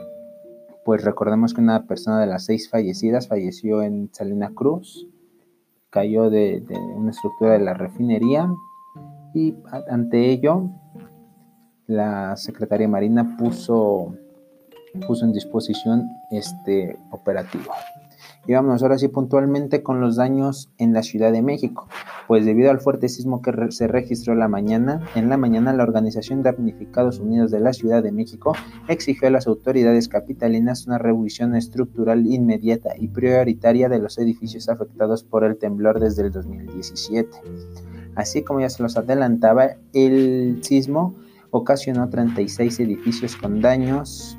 pues 0.91 1.05
recordemos 1.05 1.55
que 1.55 1.61
una 1.61 1.87
persona 1.87 2.21
de 2.21 2.27
las 2.27 2.47
seis 2.47 2.69
fallecidas 2.69 3.29
falleció 3.29 3.81
en 3.81 4.11
Salina 4.13 4.51
Cruz, 4.53 5.07
cayó 5.89 6.31
de, 6.31 6.65
una 6.97 7.13
estructura 7.13 7.53
de 7.53 7.61
la 7.61 7.75
refinería 7.75 8.53
y 9.33 9.55
ante 9.89 10.33
ello 10.33 10.69
la 11.87 12.37
Secretaría 12.37 12.89
Marina 12.89 13.37
puso, 13.39 14.17
puso 15.07 15.25
en 15.25 15.33
disposición 15.33 16.09
este 16.33 16.99
operativo. 17.13 17.73
Y 18.49 18.55
vámonos 18.55 18.83
ahora 18.83 18.99
sí 18.99 19.07
puntualmente 19.07 19.85
con 19.85 20.01
los 20.01 20.17
daños 20.17 20.73
en 20.77 20.93
la 20.93 21.05
Ciudad 21.05 21.31
de 21.31 21.43
México, 21.43 21.87
pues 22.31 22.45
debido 22.45 22.71
al 22.71 22.79
fuerte 22.79 23.09
sismo 23.09 23.43
que 23.43 23.53
se 23.73 23.89
registró 23.89 24.37
la 24.37 24.47
mañana, 24.47 25.05
en 25.17 25.29
la 25.29 25.37
mañana 25.37 25.73
la 25.73 25.83
Organización 25.83 26.45
de 26.45 26.53
Damnificados 26.53 27.19
Unidos 27.19 27.51
de 27.51 27.59
la 27.59 27.73
Ciudad 27.73 28.05
de 28.05 28.13
México 28.13 28.53
exigió 28.87 29.27
a 29.27 29.33
las 29.33 29.49
autoridades 29.49 30.07
capitalinas 30.07 30.87
una 30.87 30.99
revisión 30.99 31.57
estructural 31.57 32.25
inmediata 32.29 32.91
y 32.97 33.09
prioritaria 33.09 33.89
de 33.89 33.99
los 33.99 34.17
edificios 34.17 34.69
afectados 34.69 35.25
por 35.25 35.43
el 35.43 35.57
temblor 35.57 35.99
desde 35.99 36.23
el 36.23 36.31
2017. 36.31 37.37
Así 38.15 38.45
como 38.45 38.61
ya 38.61 38.71
se 38.71 38.85
los 38.85 38.97
adelantaba, 38.97 39.71
el 39.93 40.61
sismo 40.63 41.17
ocasionó 41.51 42.11
36 42.11 42.79
edificios 42.79 43.35
con 43.35 43.61
daños, 43.61 44.39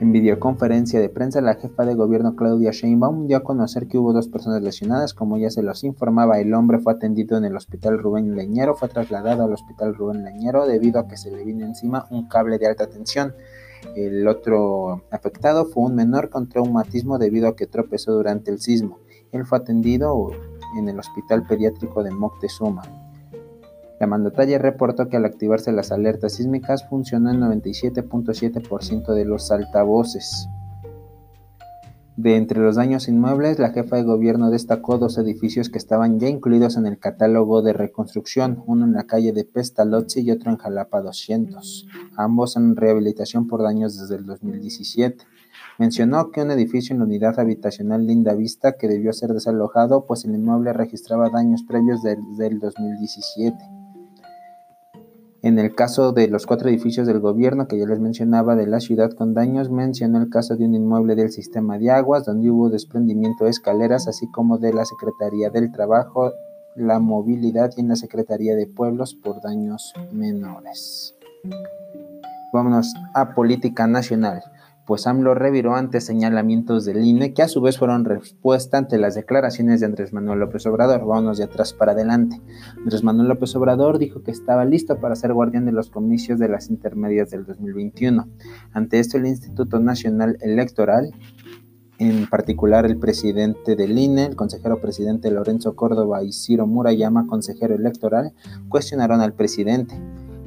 en 0.00 0.12
videoconferencia 0.12 1.00
de 1.00 1.08
prensa, 1.08 1.40
la 1.40 1.56
jefa 1.56 1.84
de 1.84 1.94
gobierno 1.94 2.36
Claudia 2.36 2.70
Sheinbaum 2.70 3.26
dio 3.26 3.38
a 3.38 3.42
conocer 3.42 3.88
que 3.88 3.98
hubo 3.98 4.12
dos 4.12 4.28
personas 4.28 4.62
lesionadas. 4.62 5.12
Como 5.12 5.38
ya 5.38 5.50
se 5.50 5.62
los 5.62 5.82
informaba, 5.82 6.38
el 6.38 6.54
hombre 6.54 6.78
fue 6.78 6.92
atendido 6.92 7.36
en 7.36 7.44
el 7.44 7.56
hospital 7.56 7.98
Rubén 7.98 8.36
Leñero, 8.36 8.76
fue 8.76 8.88
trasladado 8.88 9.44
al 9.44 9.52
hospital 9.52 9.96
Rubén 9.96 10.24
Leñero 10.24 10.66
debido 10.66 11.00
a 11.00 11.08
que 11.08 11.16
se 11.16 11.32
le 11.32 11.44
vino 11.44 11.66
encima 11.66 12.06
un 12.10 12.28
cable 12.28 12.58
de 12.58 12.68
alta 12.68 12.86
tensión. 12.86 13.34
El 13.96 14.26
otro 14.28 15.02
afectado 15.10 15.66
fue 15.66 15.84
un 15.84 15.96
menor 15.96 16.30
con 16.30 16.48
traumatismo 16.48 17.18
debido 17.18 17.48
a 17.48 17.56
que 17.56 17.66
tropezó 17.66 18.12
durante 18.12 18.52
el 18.52 18.60
sismo. 18.60 18.98
Él 19.32 19.46
fue 19.46 19.58
atendido 19.58 20.30
en 20.78 20.88
el 20.88 20.98
hospital 20.98 21.44
pediátrico 21.44 22.04
de 22.04 22.12
Moctezuma. 22.12 23.07
La 24.00 24.06
mandataria 24.06 24.58
reportó 24.58 25.08
que 25.08 25.16
al 25.16 25.24
activarse 25.24 25.72
las 25.72 25.90
alertas 25.90 26.34
sísmicas 26.34 26.88
funcionó 26.88 27.30
en 27.30 27.40
97.7% 27.40 29.12
de 29.12 29.24
los 29.24 29.50
altavoces. 29.50 30.48
De 32.18 32.34
entre 32.34 32.60
los 32.60 32.74
daños 32.74 33.06
inmuebles, 33.06 33.60
la 33.60 33.70
jefa 33.70 33.94
de 33.94 34.02
gobierno 34.02 34.50
destacó 34.50 34.98
dos 34.98 35.18
edificios 35.18 35.68
que 35.68 35.78
estaban 35.78 36.18
ya 36.18 36.28
incluidos 36.28 36.76
en 36.76 36.86
el 36.86 36.98
catálogo 36.98 37.62
de 37.62 37.72
reconstrucción, 37.72 38.64
uno 38.66 38.86
en 38.86 38.94
la 38.94 39.04
calle 39.04 39.32
de 39.32 39.44
Pestalozzi 39.44 40.22
y 40.22 40.32
otro 40.32 40.50
en 40.50 40.56
Jalapa 40.56 41.00
200, 41.00 41.86
ambos 42.16 42.56
en 42.56 42.74
rehabilitación 42.74 43.46
por 43.46 43.62
daños 43.62 43.96
desde 43.96 44.16
el 44.16 44.26
2017. 44.26 45.24
Mencionó 45.78 46.32
que 46.32 46.42
un 46.42 46.50
edificio 46.50 46.92
en 46.92 46.98
la 46.98 47.04
unidad 47.04 47.38
habitacional 47.38 48.04
Linda 48.04 48.34
Vista 48.34 48.72
que 48.72 48.88
debió 48.88 49.12
ser 49.12 49.32
desalojado, 49.32 50.04
pues 50.04 50.24
el 50.24 50.34
inmueble 50.34 50.72
registraba 50.72 51.30
daños 51.30 51.62
previos 51.62 52.02
desde 52.02 52.48
el 52.48 52.58
2017. 52.58 53.77
En 55.40 55.58
el 55.60 55.74
caso 55.74 56.12
de 56.12 56.26
los 56.26 56.46
cuatro 56.46 56.68
edificios 56.68 57.06
del 57.06 57.20
gobierno 57.20 57.68
que 57.68 57.78
ya 57.78 57.86
les 57.86 58.00
mencionaba 58.00 58.56
de 58.56 58.66
la 58.66 58.80
ciudad 58.80 59.12
con 59.12 59.34
daños, 59.34 59.70
mencionó 59.70 60.20
el 60.20 60.30
caso 60.30 60.56
de 60.56 60.64
un 60.64 60.74
inmueble 60.74 61.14
del 61.14 61.30
sistema 61.30 61.78
de 61.78 61.92
aguas 61.92 62.24
donde 62.24 62.50
hubo 62.50 62.70
desprendimiento 62.70 63.44
de 63.44 63.50
escaleras, 63.50 64.08
así 64.08 64.28
como 64.32 64.58
de 64.58 64.72
la 64.72 64.84
Secretaría 64.84 65.50
del 65.50 65.70
Trabajo, 65.70 66.32
la 66.74 66.98
Movilidad 66.98 67.70
y 67.76 67.82
en 67.82 67.88
la 67.88 67.96
Secretaría 67.96 68.56
de 68.56 68.66
Pueblos 68.66 69.14
por 69.14 69.40
daños 69.40 69.92
menores. 70.12 71.14
Vámonos 72.52 72.92
a 73.14 73.34
política 73.34 73.86
nacional 73.86 74.42
pues 74.88 75.06
AMLO 75.06 75.34
reviró 75.34 75.76
ante 75.76 76.00
señalamientos 76.00 76.86
del 76.86 77.04
INE 77.04 77.34
que 77.34 77.42
a 77.42 77.48
su 77.48 77.60
vez 77.60 77.76
fueron 77.76 78.06
respuesta 78.06 78.78
ante 78.78 78.96
las 78.96 79.14
declaraciones 79.14 79.80
de 79.80 79.86
Andrés 79.86 80.14
Manuel 80.14 80.38
López 80.38 80.64
Obrador. 80.64 81.04
Vámonos 81.04 81.36
de 81.36 81.44
atrás 81.44 81.74
para 81.74 81.92
adelante. 81.92 82.40
Andrés 82.78 83.04
Manuel 83.04 83.28
López 83.28 83.54
Obrador 83.54 83.98
dijo 83.98 84.22
que 84.22 84.30
estaba 84.30 84.64
listo 84.64 84.98
para 84.98 85.14
ser 85.14 85.34
guardián 85.34 85.66
de 85.66 85.72
los 85.72 85.90
comicios 85.90 86.38
de 86.38 86.48
las 86.48 86.70
intermedias 86.70 87.28
del 87.28 87.44
2021. 87.44 88.28
Ante 88.72 88.98
esto, 88.98 89.18
el 89.18 89.26
Instituto 89.26 89.78
Nacional 89.78 90.38
Electoral 90.40 91.12
en 91.98 92.26
particular 92.26 92.86
el 92.86 92.96
presidente 92.96 93.76
del 93.76 93.98
INE, 93.98 94.24
el 94.24 94.36
consejero 94.36 94.80
presidente 94.80 95.30
Lorenzo 95.30 95.76
Córdoba 95.76 96.22
y 96.22 96.32
Ciro 96.32 96.66
Murayama, 96.66 97.26
consejero 97.26 97.74
electoral, 97.74 98.32
cuestionaron 98.70 99.20
al 99.20 99.34
presidente. 99.34 100.00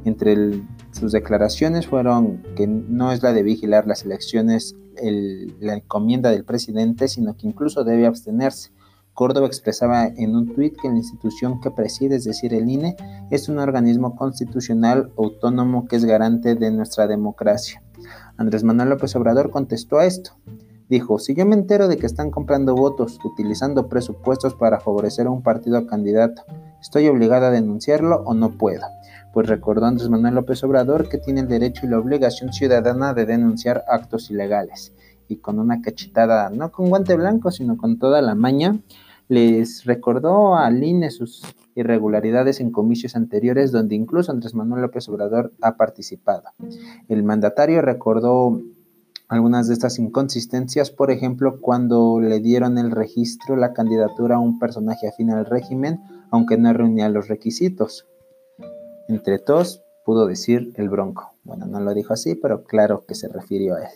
Entre 0.06 0.64
sus 0.92 1.12
declaraciones 1.12 1.88
fueron 1.88 2.44
que 2.56 2.68
no 2.68 3.12
es 3.12 3.22
la 3.22 3.34
de 3.34 3.44
vigilar 3.44 3.88
las 3.88 4.04
elecciones 4.04 4.76
la 5.60 5.76
encomienda 5.76 6.32
del 6.32 6.44
presidente, 6.44 7.08
sino 7.08 7.36
que 7.36 7.48
incluso 7.48 7.84
debe 7.84 8.06
abstenerse. 8.06 8.72
Córdoba 9.14 9.48
expresaba 9.48 10.08
en 10.08 10.36
un 10.36 10.54
tuit 10.54 10.76
que 10.80 10.90
la 10.90 10.96
institución 10.96 11.60
que 11.60 11.72
preside, 11.72 12.16
es 12.16 12.24
decir, 12.24 12.54
el 12.54 12.70
INE, 12.70 12.96
es 13.30 13.50
un 13.50 13.60
organismo 13.60 14.16
constitucional 14.16 15.12
autónomo 15.18 15.86
que 15.86 15.98
es 15.98 16.06
garante 16.06 16.56
de 16.56 16.72
nuestra 16.72 17.08
democracia. 17.08 17.84
Andrés 18.38 18.64
Manuel 18.64 18.90
López 18.90 19.16
Obrador 19.16 19.52
contestó 19.52 20.00
a 20.00 20.06
esto. 20.06 20.32
Dijo, 20.90 21.20
si 21.20 21.36
yo 21.36 21.46
me 21.46 21.56
entero 21.56 21.88
de 21.88 21.98
que 21.98 22.06
están 22.06 22.32
comprando 22.32 22.76
votos 22.76 23.20
utilizando 23.24 23.88
presupuestos 23.88 24.56
para 24.56 24.80
favorecer 24.80 25.28
a 25.28 25.30
un 25.30 25.42
partido 25.42 25.86
candidato, 25.88 26.44
¿estoy 26.82 27.08
obligado 27.08 27.46
a 27.46 27.52
denunciarlo 27.52 28.24
o 28.26 28.34
no 28.34 28.58
puedo? 28.58 28.86
Pues 29.34 29.48
recordó 29.48 29.86
Andrés 29.86 30.10
Manuel 30.10 30.36
López 30.36 30.64
Obrador 30.64 31.10
que 31.10 31.18
tiene 31.18 31.42
el 31.42 31.48
derecho 31.48 31.86
y 31.86 31.90
la 31.90 32.00
obligación 32.00 32.52
ciudadana 32.52 33.14
de 33.14 33.26
denunciar 33.26 33.84
actos 33.88 34.30
ilegales. 34.30 34.94
Y 35.28 35.38
con 35.38 35.60
una 35.60 35.82
cachetada, 35.82 36.50
no 36.50 36.72
con 36.72 36.90
guante 36.90 37.16
blanco, 37.16 37.52
sino 37.52 37.78
con 37.78 37.98
toda 37.98 38.22
la 38.22 38.36
maña, 38.36 38.80
les 39.30 39.86
recordó 39.86 40.56
al 40.56 40.84
INE 40.84 41.10
sus 41.10 41.44
irregularidades 41.76 42.60
en 42.60 42.72
comicios 42.72 43.16
anteriores 43.16 43.72
donde 43.72 43.96
incluso 43.96 44.32
Andrés 44.32 44.54
Manuel 44.56 44.82
López 44.82 45.08
Obrador 45.08 45.54
ha 45.62 45.78
participado. 45.78 46.50
El 47.08 47.24
mandatario 47.24 47.82
recordó 47.82 48.60
algunas 49.30 49.70
de 49.70 49.74
estas 49.74 49.98
inconsistencias, 49.98 50.92
por 50.92 51.10
ejemplo, 51.10 51.62
cuando 51.62 52.20
le 52.20 52.42
dieron 52.42 52.78
el 52.78 52.92
registro, 52.92 53.56
la 53.56 53.72
candidatura 53.72 54.36
a 54.36 54.40
un 54.40 54.60
personaje 54.60 55.08
afín 55.08 55.32
al 55.32 55.46
régimen, 55.46 56.02
aunque 56.32 56.58
no 56.58 56.74
reunía 56.74 57.08
los 57.08 57.30
requisitos. 57.30 58.11
Entre 59.12 59.40
todos 59.40 59.84
pudo 60.06 60.26
decir 60.26 60.72
el 60.78 60.88
Bronco. 60.88 61.34
Bueno, 61.44 61.66
no 61.66 61.82
lo 61.82 61.94
dijo 61.94 62.14
así, 62.14 62.36
pero 62.36 62.64
claro 62.64 63.04
que 63.06 63.14
se 63.14 63.28
refirió 63.28 63.76
a 63.76 63.82
él. 63.82 63.90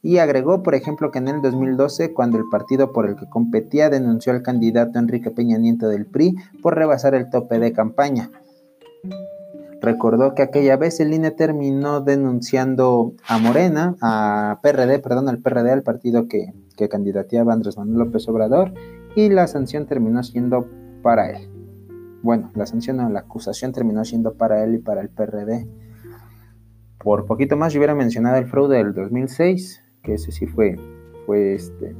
Y 0.00 0.16
agregó, 0.16 0.62
por 0.62 0.74
ejemplo, 0.74 1.10
que 1.10 1.18
en 1.18 1.28
el 1.28 1.42
2012, 1.42 2.14
cuando 2.14 2.38
el 2.38 2.44
partido 2.50 2.90
por 2.90 3.06
el 3.06 3.16
que 3.16 3.28
competía 3.28 3.90
denunció 3.90 4.32
al 4.32 4.40
candidato 4.40 4.98
Enrique 4.98 5.30
Peña 5.30 5.58
Nieto 5.58 5.88
del 5.88 6.06
PRI 6.06 6.36
por 6.62 6.74
rebasar 6.74 7.14
el 7.14 7.28
tope 7.28 7.58
de 7.58 7.72
campaña. 7.72 8.30
Recordó 9.82 10.34
que 10.34 10.40
aquella 10.40 10.78
vez 10.78 11.00
el 11.00 11.12
INE 11.12 11.32
terminó 11.32 12.00
denunciando 12.00 13.12
a 13.28 13.36
Morena, 13.36 13.94
a 14.00 14.58
PRD, 14.62 15.00
perdón, 15.00 15.28
al 15.28 15.40
PRD, 15.40 15.70
al 15.70 15.82
partido 15.82 16.28
que, 16.28 16.54
que 16.78 16.88
candidateaba 16.88 17.52
Andrés 17.52 17.76
Manuel 17.76 18.06
López 18.06 18.26
Obrador, 18.26 18.72
y 19.16 19.28
la 19.28 19.46
sanción 19.48 19.84
terminó 19.84 20.22
siendo 20.22 20.66
para 21.02 21.30
él 21.30 21.55
bueno, 22.26 22.50
la 22.56 22.66
sanción 22.66 22.98
o 22.98 23.08
la 23.08 23.20
acusación 23.20 23.72
terminó 23.72 24.04
siendo 24.04 24.34
para 24.34 24.64
él 24.64 24.74
y 24.74 24.78
para 24.78 25.00
el 25.00 25.08
PRD. 25.08 25.64
Por 26.98 27.24
poquito 27.24 27.56
más 27.56 27.72
yo 27.72 27.78
hubiera 27.78 27.94
mencionado 27.94 28.36
el 28.36 28.46
fraude 28.46 28.78
del 28.78 28.92
2006, 28.92 29.80
que 30.02 30.14
ese 30.14 30.32
sí 30.32 30.48
fue, 30.48 30.76
fue 31.24 31.54
este, 31.54 31.94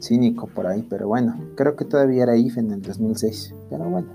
cínico 0.00 0.48
por 0.48 0.66
ahí, 0.66 0.84
pero 0.90 1.06
bueno, 1.06 1.38
creo 1.54 1.76
que 1.76 1.84
todavía 1.84 2.24
era 2.24 2.36
IFE 2.36 2.58
en 2.58 2.72
el 2.72 2.82
2006, 2.82 3.54
pero 3.70 3.84
bueno. 3.84 4.08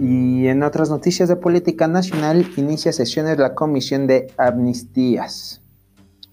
Y 0.00 0.46
en 0.46 0.62
otras 0.62 0.88
noticias 0.88 1.28
de 1.28 1.36
política 1.36 1.86
nacional, 1.86 2.46
inicia 2.56 2.92
sesiones 2.92 3.36
la 3.36 3.54
Comisión 3.54 4.06
de 4.06 4.32
Amnistías. 4.38 5.60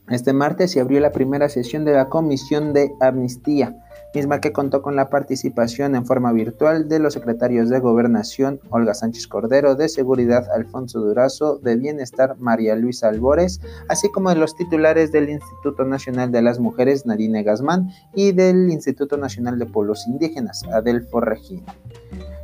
Este 0.08 0.32
martes 0.32 0.72
se 0.72 0.80
abrió 0.80 1.02
la 1.02 1.12
primera 1.12 1.50
sesión 1.50 1.84
de 1.84 1.92
la 1.92 2.08
Comisión 2.08 2.72
de 2.72 2.94
Amnistía 3.02 3.82
misma 4.16 4.40
que 4.40 4.54
contó 4.54 4.82
con 4.82 4.96
la 4.96 5.10
participación 5.10 5.94
en 5.94 6.06
forma 6.06 6.32
virtual 6.32 6.88
de 6.88 7.00
los 7.00 7.14
secretarios 7.14 7.70
de 7.70 7.80
Gobernación 7.80 8.62
Olga 8.70 8.94
Sánchez 8.94 9.28
Cordero, 9.28 9.76
de 9.76 9.90
Seguridad 9.90 10.50
Alfonso 10.56 11.02
Durazo, 11.02 11.58
de 11.58 11.76
Bienestar 11.76 12.38
María 12.38 12.76
Luisa 12.76 13.10
Albores, 13.10 13.60
así 13.90 14.10
como 14.10 14.30
de 14.30 14.38
los 14.38 14.56
titulares 14.56 15.12
del 15.12 15.30
Instituto 15.30 15.84
Nacional 15.84 16.32
de 16.32 16.42
las 16.42 16.60
Mujeres 16.60 17.06
Nadine 17.06 17.44
Gazmán 17.44 17.90
y 18.14 18.32
del 18.32 18.72
Instituto 18.72 19.18
Nacional 19.18 19.60
de 19.60 19.66
Pueblos 19.66 20.08
Indígenas 20.08 20.64
Adelfo 20.72 21.20
Regino. 21.20 21.66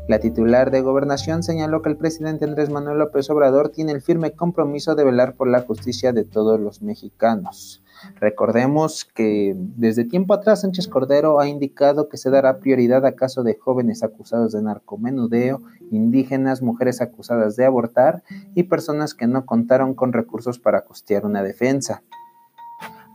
La 0.09 0.19
titular 0.19 0.71
de 0.71 0.81
Gobernación 0.81 1.41
señaló 1.41 1.81
que 1.81 1.89
el 1.89 1.95
presidente 1.95 2.43
Andrés 2.43 2.69
Manuel 2.69 2.97
López 2.97 3.29
Obrador 3.29 3.69
tiene 3.69 3.93
el 3.93 4.01
firme 4.01 4.33
compromiso 4.33 4.93
de 4.93 5.05
velar 5.05 5.35
por 5.35 5.47
la 5.47 5.61
justicia 5.61 6.11
de 6.11 6.25
todos 6.25 6.59
los 6.59 6.81
mexicanos. 6.81 7.81
Recordemos 8.19 9.05
que 9.05 9.55
desde 9.55 10.05
tiempo 10.05 10.33
atrás 10.33 10.61
Sánchez 10.61 10.87
Cordero 10.87 11.39
ha 11.39 11.47
indicado 11.47 12.09
que 12.09 12.17
se 12.17 12.29
dará 12.29 12.59
prioridad 12.59 13.05
a 13.05 13.15
caso 13.15 13.43
de 13.43 13.55
jóvenes 13.55 14.03
acusados 14.03 14.51
de 14.53 14.61
narcomenudeo, 14.61 15.61
indígenas, 15.91 16.61
mujeres 16.61 17.01
acusadas 17.01 17.55
de 17.55 17.65
abortar 17.65 18.23
y 18.55 18.63
personas 18.63 19.13
que 19.13 19.27
no 19.27 19.45
contaron 19.45 19.93
con 19.93 20.13
recursos 20.13 20.59
para 20.59 20.85
costear 20.85 21.25
una 21.25 21.43
defensa. 21.43 22.03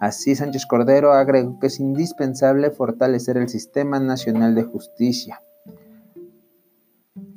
Así, 0.01 0.35
Sánchez 0.35 0.67
Cordero 0.67 1.13
agregó 1.13 1.59
que 1.59 1.69
es 1.69 1.81
indispensable 1.81 2.71
fortalecer 2.71 3.39
el 3.39 3.49
Sistema 3.49 3.99
Nacional 3.99 4.55
de 4.55 4.65
Justicia. 4.65 5.41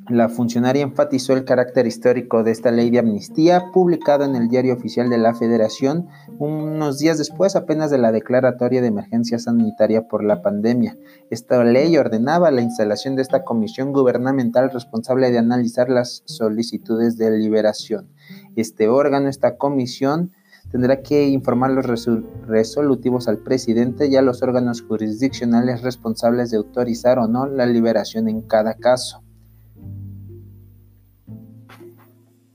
La 0.10 0.28
funcionaria 0.28 0.82
enfatizó 0.82 1.34
el 1.34 1.46
carácter 1.46 1.86
histórico 1.86 2.44
de 2.44 2.50
esta 2.50 2.72
ley 2.72 2.90
de 2.90 2.98
amnistía, 2.98 3.66
publicada 3.72 4.26
en 4.26 4.36
el 4.36 4.48
Diario 4.48 4.74
Oficial 4.74 5.08
de 5.08 5.20
la 5.20 5.36
Federación 5.36 6.08
unos 6.40 6.98
días 6.98 7.20
después 7.20 7.56
apenas 7.56 7.92
de 7.92 8.00
la 8.00 8.12
declaratoria 8.12 8.82
de 8.82 8.88
emergencia 8.88 9.38
sanitaria 9.38 10.08
por 10.08 10.24
la 10.24 10.42
pandemia. 10.42 10.98
Esta 11.30 11.64
ley 11.64 11.96
ordenaba 11.96 12.50
la 12.50 12.62
instalación 12.62 13.16
de 13.16 13.22
esta 13.22 13.44
comisión 13.44 13.94
gubernamental 13.94 14.72
responsable 14.72 15.30
de 15.30 15.38
analizar 15.38 15.90
las 15.90 16.24
solicitudes 16.26 17.16
de 17.18 17.30
liberación. 17.30 18.10
Este 18.56 18.88
órgano, 18.88 19.30
esta 19.30 19.58
comisión, 19.58 20.32
tendrá 20.72 21.04
que 21.04 21.28
informar 21.28 21.70
los 21.70 21.86
resolutivos 22.48 23.28
al 23.28 23.38
presidente 23.38 24.08
y 24.08 24.16
a 24.16 24.24
los 24.24 24.42
órganos 24.42 24.82
jurisdiccionales 24.82 25.84
responsables 25.84 26.50
de 26.50 26.58
autorizar 26.58 27.20
o 27.20 27.28
no 27.28 27.46
la 27.46 27.68
liberación 27.68 28.28
en 28.28 28.42
cada 28.42 28.74
caso. 28.74 29.22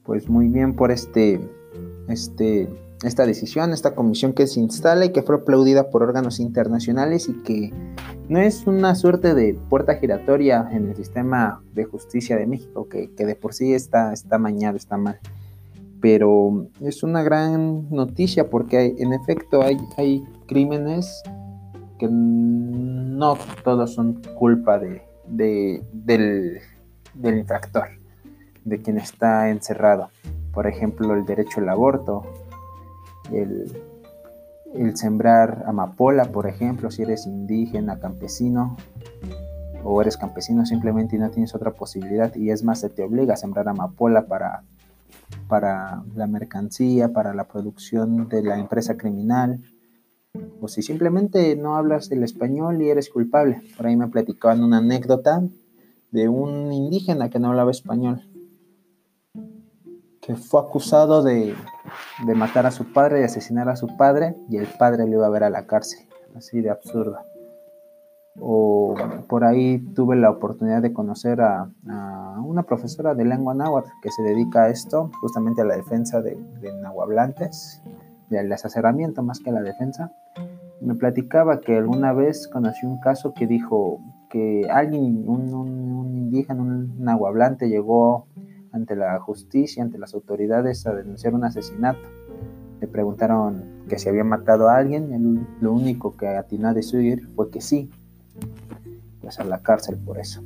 Pues 0.04 0.28
muy 0.28 0.48
bien 0.48 0.74
por 0.74 0.92
este, 0.92 1.40
este, 2.08 2.68
esta 3.02 3.26
decisión, 3.26 3.72
esta 3.72 3.94
comisión 3.94 4.32
que 4.32 4.46
se 4.46 4.60
instala 4.60 5.06
y 5.06 5.12
que 5.12 5.22
fue 5.22 5.36
aplaudida 5.36 5.90
por 5.90 6.02
órganos 6.02 6.40
internacionales 6.40 7.28
y 7.28 7.42
que 7.42 7.72
no 8.28 8.38
es 8.38 8.66
una 8.66 8.94
suerte 8.94 9.34
de 9.34 9.54
puerta 9.68 9.96
giratoria 9.96 10.68
en 10.70 10.88
el 10.88 10.96
sistema 10.96 11.62
de 11.72 11.84
justicia 11.84 12.36
de 12.36 12.46
México, 12.46 12.88
que, 12.88 13.08
de 13.08 13.34
por 13.34 13.54
sí 13.54 13.72
está, 13.72 14.12
está 14.12 14.38
mañado, 14.38 14.76
está 14.76 14.96
mal. 14.96 15.18
Pero 16.00 16.68
es 16.82 17.02
una 17.02 17.22
gran 17.22 17.88
noticia 17.90 18.50
porque 18.50 18.94
en 18.98 19.14
efecto 19.14 19.62
hay, 19.62 19.78
hay 19.96 20.22
crímenes 20.46 21.22
que 21.98 22.08
no 22.10 23.38
todos 23.62 23.94
son 23.94 24.20
culpa 24.36 24.78
de, 24.78 25.02
del, 25.26 26.60
del 27.14 27.38
infractor 27.38 28.03
de 28.64 28.80
quien 28.80 28.98
está 28.98 29.50
encerrado. 29.50 30.08
Por 30.52 30.66
ejemplo, 30.66 31.14
el 31.14 31.24
derecho 31.24 31.60
al 31.60 31.68
aborto, 31.68 32.22
el, 33.32 33.70
sembrar 34.96 35.64
amapola, 35.66 36.24
por 36.26 36.46
ejemplo, 36.46 36.90
si 36.90 37.02
eres 37.02 37.26
indígena, 37.26 38.00
campesino, 38.00 38.76
o 39.84 40.00
eres 40.00 40.16
campesino 40.16 40.64
simplemente 40.64 41.16
y 41.16 41.18
no 41.18 41.30
tienes 41.30 41.54
otra 41.54 41.72
posibilidad, 41.72 42.34
y 42.34 42.50
es 42.50 42.64
más, 42.64 42.80
se 42.80 42.88
te 42.88 43.02
obliga 43.02 43.34
a 43.34 43.36
sembrar 43.36 43.68
amapola 43.68 44.26
para, 44.26 44.62
para 45.46 46.02
la 46.14 46.26
mercancía, 46.26 47.12
para 47.12 47.34
la 47.34 47.44
producción 47.44 48.28
de 48.28 48.42
la 48.42 48.58
empresa 48.58 48.96
criminal, 48.96 49.60
o 50.60 50.66
si 50.66 50.82
simplemente 50.82 51.54
no 51.54 51.76
hablas 51.76 52.10
el 52.10 52.24
español 52.24 52.82
y 52.82 52.88
eres 52.88 53.10
culpable. 53.10 53.60
Por 53.76 53.86
ahí 53.86 53.96
me 53.96 54.08
platicaban 54.08 54.64
una 54.64 54.78
anécdota 54.78 55.42
de 56.10 56.28
un 56.28 56.72
indígena 56.72 57.28
que 57.28 57.38
no 57.38 57.48
hablaba 57.48 57.70
español 57.70 58.22
que 60.24 60.36
fue 60.36 60.60
acusado 60.60 61.22
de, 61.22 61.54
matar 62.34 62.66
a 62.66 62.70
su 62.70 62.92
padre 62.92 63.20
y 63.20 63.24
asesinar 63.24 63.68
a 63.68 63.76
su 63.76 63.96
padre 63.96 64.36
y 64.48 64.56
el 64.56 64.66
padre 64.78 65.06
le 65.06 65.12
iba 65.12 65.26
a 65.26 65.30
ver 65.30 65.44
a 65.44 65.50
la 65.50 65.66
cárcel, 65.66 66.06
así 66.34 66.60
de 66.60 66.70
absurdo. 66.70 67.18
O 68.40 68.94
por 69.28 69.44
ahí 69.44 69.78
tuve 69.94 70.16
la 70.16 70.30
oportunidad 70.30 70.82
de 70.82 70.92
conocer 70.92 71.40
a, 71.40 71.70
una 72.44 72.64
profesora 72.64 73.14
de 73.14 73.24
lengua 73.24 73.54
náhuatl 73.54 73.90
que 74.02 74.10
se 74.10 74.22
dedica 74.22 74.64
a 74.64 74.68
esto, 74.68 75.10
justamente 75.20 75.62
a 75.62 75.64
la 75.64 75.76
defensa 75.76 76.20
de, 76.20 76.36
de 76.60 76.72
nahuablantes, 76.80 77.82
del 78.28 78.52
asesoramiento 78.52 79.22
más 79.22 79.40
que 79.40 79.50
a 79.50 79.52
la 79.52 79.62
defensa. 79.62 80.12
Me 80.80 80.94
platicaba 80.94 81.60
que 81.60 81.76
alguna 81.76 82.12
vez 82.12 82.48
conocí 82.48 82.84
un 82.86 83.00
caso 83.00 83.32
que 83.34 83.46
dijo 83.46 84.00
que 84.30 84.68
alguien, 84.70 85.28
un, 85.28 85.54
un 85.54 86.16
indígena, 86.16 86.60
un 86.60 87.02
nahuablante, 87.02 87.68
llegó 87.68 88.26
ante 88.74 88.96
la 88.96 89.18
justicia, 89.20 89.82
ante 89.82 89.98
las 89.98 90.14
autoridades 90.14 90.86
a 90.86 90.94
denunciar 90.94 91.34
un 91.34 91.44
asesinato. 91.44 92.00
Le 92.80 92.88
preguntaron 92.88 93.84
que 93.88 93.98
si 93.98 94.08
había 94.08 94.24
matado 94.24 94.68
a 94.68 94.76
alguien, 94.76 95.14
y 95.14 95.62
lo 95.62 95.72
único 95.72 96.16
que 96.16 96.28
atinó 96.28 96.68
a 96.68 96.74
decir 96.74 97.28
fue 97.36 97.50
que 97.50 97.60
sí, 97.60 97.88
pues 99.20 99.38
a 99.38 99.44
la 99.44 99.62
cárcel 99.62 99.96
por 99.96 100.18
eso. 100.18 100.42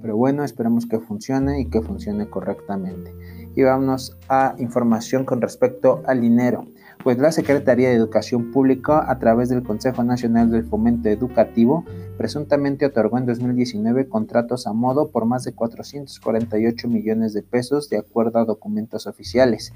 Pero 0.00 0.16
bueno, 0.16 0.42
esperemos 0.42 0.86
que 0.86 0.98
funcione 0.98 1.60
y 1.60 1.66
que 1.66 1.82
funcione 1.82 2.28
correctamente. 2.28 3.14
Y 3.54 3.62
vámonos 3.62 4.16
a 4.28 4.54
información 4.58 5.24
con 5.24 5.40
respecto 5.40 6.02
al 6.06 6.20
dinero 6.20 6.66
pues 7.02 7.18
la 7.18 7.32
Secretaría 7.32 7.88
de 7.88 7.94
Educación 7.94 8.50
Pública, 8.50 9.10
a 9.10 9.18
través 9.18 9.48
del 9.48 9.62
Consejo 9.62 10.02
Nacional 10.04 10.50
del 10.50 10.64
Fomento 10.64 11.08
Educativo, 11.08 11.84
presuntamente 12.16 12.86
otorgó 12.86 13.18
en 13.18 13.26
2019 13.26 14.08
contratos 14.08 14.66
a 14.66 14.72
modo 14.72 15.10
por 15.10 15.24
más 15.24 15.44
de 15.44 15.52
448 15.52 16.88
millones 16.88 17.32
de 17.32 17.42
pesos, 17.42 17.88
de 17.88 17.98
acuerdo 17.98 18.38
a 18.38 18.44
documentos 18.44 19.06
oficiales. 19.06 19.72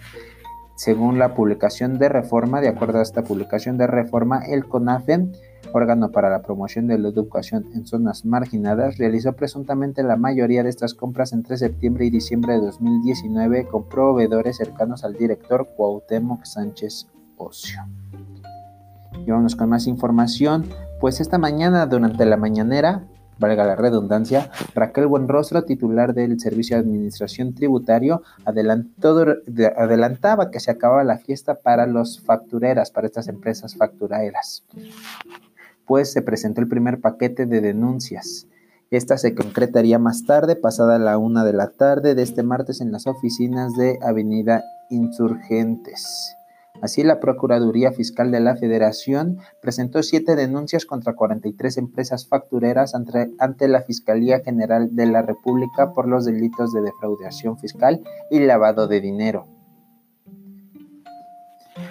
Según 0.74 1.18
la 1.18 1.34
publicación 1.34 1.98
de 1.98 2.08
reforma, 2.08 2.60
de 2.60 2.68
acuerdo 2.68 2.98
a 2.98 3.02
esta 3.02 3.22
publicación 3.22 3.78
de 3.78 3.86
reforma, 3.86 4.44
el 4.46 4.66
CONAFEN 4.66 5.32
órgano 5.72 6.10
para 6.10 6.30
la 6.30 6.42
promoción 6.42 6.86
de 6.86 6.98
la 6.98 7.08
educación 7.08 7.66
en 7.74 7.86
zonas 7.86 8.24
marginadas, 8.24 8.98
realizó 8.98 9.32
presuntamente 9.34 10.02
la 10.02 10.16
mayoría 10.16 10.62
de 10.62 10.70
estas 10.70 10.94
compras 10.94 11.32
entre 11.32 11.56
septiembre 11.56 12.06
y 12.06 12.10
diciembre 12.10 12.54
de 12.54 12.60
2019 12.60 13.66
con 13.66 13.88
proveedores 13.88 14.56
cercanos 14.56 15.04
al 15.04 15.14
director 15.14 15.68
Cuauhtémoc 15.76 16.44
Sánchez 16.44 17.06
Ocio. 17.42 17.80
Y 19.26 19.30
vamos 19.30 19.56
con 19.56 19.68
más 19.68 19.86
información, 19.86 20.66
pues 21.00 21.20
esta 21.20 21.38
mañana 21.38 21.86
durante 21.86 22.24
la 22.24 22.36
mañanera, 22.36 23.04
valga 23.38 23.64
la 23.64 23.76
redundancia, 23.76 24.50
Raquel 24.74 25.06
Buenrostro, 25.06 25.64
titular 25.64 26.14
del 26.14 26.40
Servicio 26.40 26.76
de 26.76 26.82
Administración 26.82 27.54
Tributario, 27.54 28.22
adelantaba 28.44 30.50
que 30.50 30.60
se 30.60 30.70
acababa 30.70 31.04
la 31.04 31.18
fiesta 31.18 31.54
para 31.54 31.86
los 31.86 32.20
factureras, 32.20 32.90
para 32.90 33.06
estas 33.06 33.28
empresas 33.28 33.76
factureras 33.76 34.64
pues 35.86 36.12
se 36.12 36.22
presentó 36.22 36.60
el 36.60 36.68
primer 36.68 37.00
paquete 37.00 37.46
de 37.46 37.60
denuncias. 37.60 38.46
Esta 38.90 39.16
se 39.16 39.34
concretaría 39.34 39.98
más 39.98 40.24
tarde, 40.24 40.56
pasada 40.56 40.98
la 40.98 41.18
una 41.18 41.44
de 41.44 41.52
la 41.52 41.68
tarde 41.68 42.14
de 42.14 42.22
este 42.22 42.42
martes 42.42 42.80
en 42.80 42.92
las 42.92 43.06
oficinas 43.06 43.74
de 43.74 43.98
Avenida 44.02 44.62
Insurgentes. 44.90 46.36
Así, 46.80 47.04
la 47.04 47.20
Procuraduría 47.20 47.92
Fiscal 47.92 48.32
de 48.32 48.40
la 48.40 48.56
Federación 48.56 49.38
presentó 49.60 50.02
siete 50.02 50.34
denuncias 50.34 50.84
contra 50.84 51.14
43 51.14 51.76
empresas 51.76 52.26
factureras 52.26 52.94
ante, 52.94 53.68
la 53.68 53.82
Fiscalía 53.82 54.40
General 54.40 54.94
de 54.94 55.06
la 55.06 55.22
República 55.22 55.92
por 55.92 56.08
los 56.08 56.24
delitos 56.24 56.72
de 56.72 56.82
defraudación 56.82 57.58
fiscal 57.58 58.02
y 58.30 58.40
lavado 58.40 58.88
de 58.88 59.00
dinero 59.00 59.46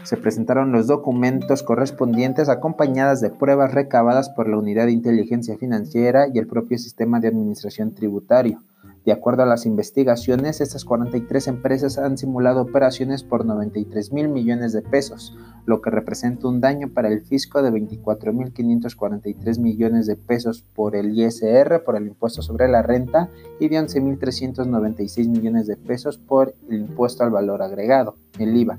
se 0.03 0.17
presentaron 0.17 0.71
los 0.71 0.87
documentos 0.87 1.63
correspondientes 1.63 2.49
acompañadas 2.49 3.21
de 3.21 3.29
pruebas 3.29 3.73
recabadas 3.73 4.29
por 4.29 4.49
la 4.49 4.57
Unidad 4.57 4.87
de 4.87 4.93
Inteligencia 4.93 5.57
Financiera 5.57 6.27
y 6.33 6.39
el 6.39 6.47
propio 6.47 6.77
Sistema 6.79 7.19
de 7.19 7.27
Administración 7.27 7.93
Tributario. 7.93 8.63
De 9.05 9.11
acuerdo 9.11 9.41
a 9.41 9.47
las 9.47 9.65
investigaciones, 9.65 10.61
estas 10.61 10.85
43 10.85 11.47
empresas 11.47 11.97
han 11.97 12.19
simulado 12.19 12.61
operaciones 12.61 13.23
por 13.23 13.45
93 13.45 14.11
mil 14.11 14.29
millones 14.29 14.73
de 14.73 14.83
pesos, 14.83 15.35
lo 15.65 15.81
que 15.81 15.89
representa 15.89 16.47
un 16.47 16.61
daño 16.61 16.89
para 16.89 17.07
el 17.07 17.21
fisco 17.21 17.63
de 17.63 17.71
24 17.71 18.31
mil 18.31 18.53
543 18.53 19.57
millones 19.57 20.05
de 20.05 20.17
pesos 20.17 20.63
por 20.75 20.95
el 20.95 21.17
ISR, 21.17 21.83
por 21.83 21.95
el 21.95 22.07
impuesto 22.07 22.43
sobre 22.43 22.67
la 22.67 22.83
renta, 22.83 23.29
y 23.59 23.69
de 23.69 23.79
11 23.79 24.01
mil 24.01 24.19
396 24.19 25.27
millones 25.29 25.65
de 25.65 25.77
pesos 25.77 26.19
por 26.19 26.53
el 26.69 26.81
impuesto 26.81 27.23
al 27.23 27.31
valor 27.31 27.63
agregado, 27.63 28.17
el 28.37 28.55
IVA. 28.55 28.77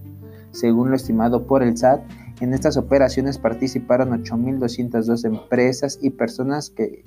según 0.53 0.91
lo 0.91 0.97
estimado 0.97 1.47
por 1.47 1.63
el 1.63 1.77
SAT. 1.77 2.03
En 2.41 2.55
estas 2.55 2.77
operaciones 2.77 3.39
participaron 3.39 4.11
8.202 4.11 5.25
empresas 5.25 5.99
y 6.01 6.11
personas 6.11 6.71
que, 6.71 7.05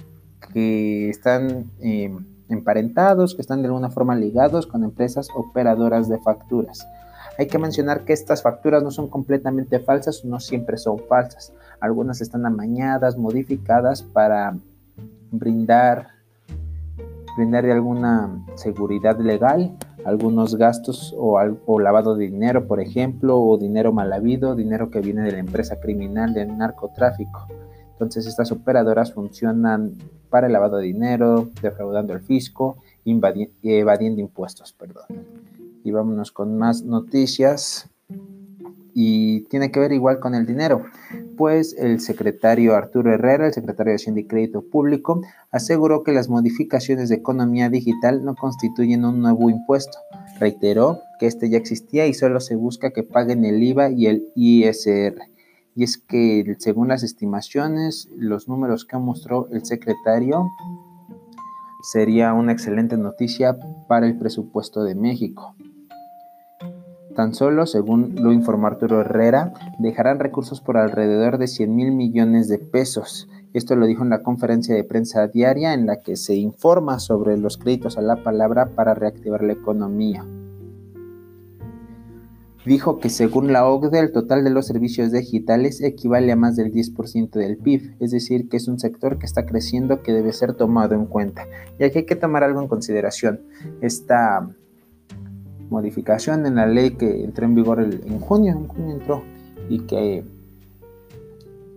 están 1.09 1.71
eh, 1.81 2.15
emparentados, 2.49 3.35
que 3.35 3.41
están 3.41 3.61
de 3.61 3.67
alguna 3.67 3.89
forma 3.89 4.15
ligados 4.15 4.67
con 4.67 4.83
empresas 4.83 5.29
operadoras 5.35 6.09
de 6.09 6.19
facturas. 6.19 6.87
Hay 7.37 7.47
que 7.47 7.59
mencionar 7.59 8.05
que 8.05 8.13
estas 8.13 8.41
facturas 8.41 8.81
no 8.81 8.91
son 8.91 9.09
completamente 9.09 9.79
falsas, 9.79 10.23
no 10.23 10.39
siempre 10.39 10.77
son 10.77 10.99
falsas. 11.09 11.53
Algunas 11.81 12.21
están 12.21 12.45
amañadas, 12.45 13.17
modificadas 13.17 14.03
para 14.03 14.55
brindar, 15.31 16.07
brindar 17.35 17.65
alguna 17.65 18.45
seguridad 18.55 19.19
legal, 19.19 19.75
algunos 20.05 20.55
gastos 20.55 21.13
o, 21.17 21.37
o, 21.65 21.79
lavado 21.79 22.15
de 22.15 22.27
dinero, 22.27 22.67
por 22.67 22.79
ejemplo, 22.79 23.37
o 23.37 23.57
dinero 23.57 23.91
mal 23.91 24.13
habido, 24.13 24.55
dinero 24.55 24.89
que 24.89 25.01
viene 25.01 25.23
de 25.23 25.33
la 25.33 25.39
empresa 25.39 25.79
criminal 25.81 26.33
del 26.33 26.57
narcotráfico. 26.57 27.47
Entonces 27.95 28.27
estas 28.27 28.51
operadoras 28.51 29.13
funcionan 29.13 29.93
para 30.29 30.47
el 30.47 30.53
lavado 30.53 30.77
de 30.77 30.87
dinero, 30.87 31.49
defraudando 31.61 32.11
el 32.11 32.19
fisco, 32.19 32.77
evadiendo 33.05 34.19
impuestos, 34.19 34.73
perdón. 34.73 35.05
Y 35.81 35.91
vámonos 35.91 36.33
con 36.33 36.57
más 36.57 36.83
noticias. 36.83 37.89
Y 38.93 39.41
tiene 39.45 39.71
que 39.71 39.79
ver 39.79 39.93
igual 39.93 40.19
con 40.19 40.35
el 40.35 40.45
dinero, 40.45 40.83
pues 41.37 41.75
el 41.77 41.99
secretario 41.99 42.75
Arturo 42.75 43.13
Herrera, 43.13 43.47
el 43.47 43.53
secretario 43.53 43.91
de 43.91 43.95
Hacienda 43.95 44.21
y 44.21 44.25
Crédito 44.25 44.61
Público, 44.61 45.21
aseguró 45.51 46.03
que 46.03 46.13
las 46.13 46.29
modificaciones 46.29 47.09
de 47.09 47.15
economía 47.15 47.69
digital 47.69 48.23
no 48.23 48.35
constituyen 48.35 49.03
un 49.03 49.21
nuevo 49.21 49.49
impuesto. 49.49 49.97
Reiteró 50.39 50.99
que 51.19 51.27
este 51.27 51.49
ya 51.49 51.57
existía 51.57 52.07
y 52.07 52.13
solo 52.13 52.39
se 52.39 52.55
busca 52.55 52.91
que 52.91 53.03
paguen 53.03 53.43
el 53.43 53.61
IVA 53.63 53.89
y 53.89 54.07
el 54.07 54.31
ISR 54.35 55.34
y 55.75 55.83
es 55.83 55.97
que 55.97 56.55
según 56.57 56.87
las 56.87 57.03
estimaciones, 57.03 58.09
los 58.15 58.47
números 58.47 58.85
que 58.85 58.97
mostró 58.97 59.49
el 59.51 59.65
secretario, 59.65 60.49
sería 61.83 62.33
una 62.33 62.53
excelente 62.53 62.97
noticia 62.97 63.57
para 63.87 64.07
el 64.07 64.17
presupuesto 64.17 64.83
de 64.83 64.95
México. 64.95 65.53
Tan 67.13 67.33
solo, 67.33 67.65
según 67.65 68.15
lo 68.15 68.31
informó 68.31 68.67
Arturo 68.67 69.01
Herrera, 69.01 69.53
dejarán 69.79 70.19
recursos 70.19 70.61
por 70.61 70.77
alrededor 70.77 71.37
de 71.37 71.47
100 71.47 71.75
mil 71.75 71.91
millones 71.91 72.47
de 72.47 72.57
pesos. 72.57 73.29
Esto 73.53 73.75
lo 73.75 73.85
dijo 73.85 74.03
en 74.03 74.09
la 74.09 74.23
conferencia 74.23 74.75
de 74.75 74.83
prensa 74.83 75.27
diaria 75.27 75.73
en 75.73 75.85
la 75.85 76.01
que 76.01 76.15
se 76.17 76.35
informa 76.35 76.99
sobre 76.99 77.37
los 77.37 77.57
créditos 77.57 77.97
a 77.97 78.01
la 78.01 78.23
palabra 78.23 78.71
para 78.75 78.95
reactivar 78.95 79.43
la 79.43 79.53
economía 79.53 80.25
dijo 82.65 82.99
que 82.99 83.09
según 83.09 83.53
la 83.53 83.67
OCDE 83.67 83.99
el 83.99 84.11
total 84.11 84.43
de 84.43 84.49
los 84.49 84.65
servicios 84.65 85.11
digitales 85.11 85.81
equivale 85.81 86.31
a 86.31 86.35
más 86.35 86.55
del 86.55 86.71
10% 86.71 87.29
del 87.31 87.57
PIB, 87.57 87.95
es 87.99 88.11
decir, 88.11 88.49
que 88.49 88.57
es 88.57 88.67
un 88.67 88.79
sector 88.79 89.19
que 89.19 89.25
está 89.25 89.45
creciendo 89.45 90.01
que 90.01 90.13
debe 90.13 90.33
ser 90.33 90.53
tomado 90.53 90.95
en 90.95 91.05
cuenta. 91.05 91.47
Y 91.79 91.83
aquí 91.83 91.99
hay 91.99 92.05
que 92.05 92.15
tomar 92.15 92.43
algo 92.43 92.61
en 92.61 92.67
consideración. 92.67 93.41
Esta 93.81 94.47
modificación 95.69 96.45
en 96.45 96.55
la 96.55 96.65
ley 96.65 96.91
que 96.91 97.23
entró 97.23 97.45
en 97.45 97.55
vigor 97.55 97.81
en 97.81 98.19
junio, 98.19 98.53
en 98.53 98.67
junio 98.67 98.93
entró, 98.95 99.23
y 99.69 99.79
que 99.81 100.23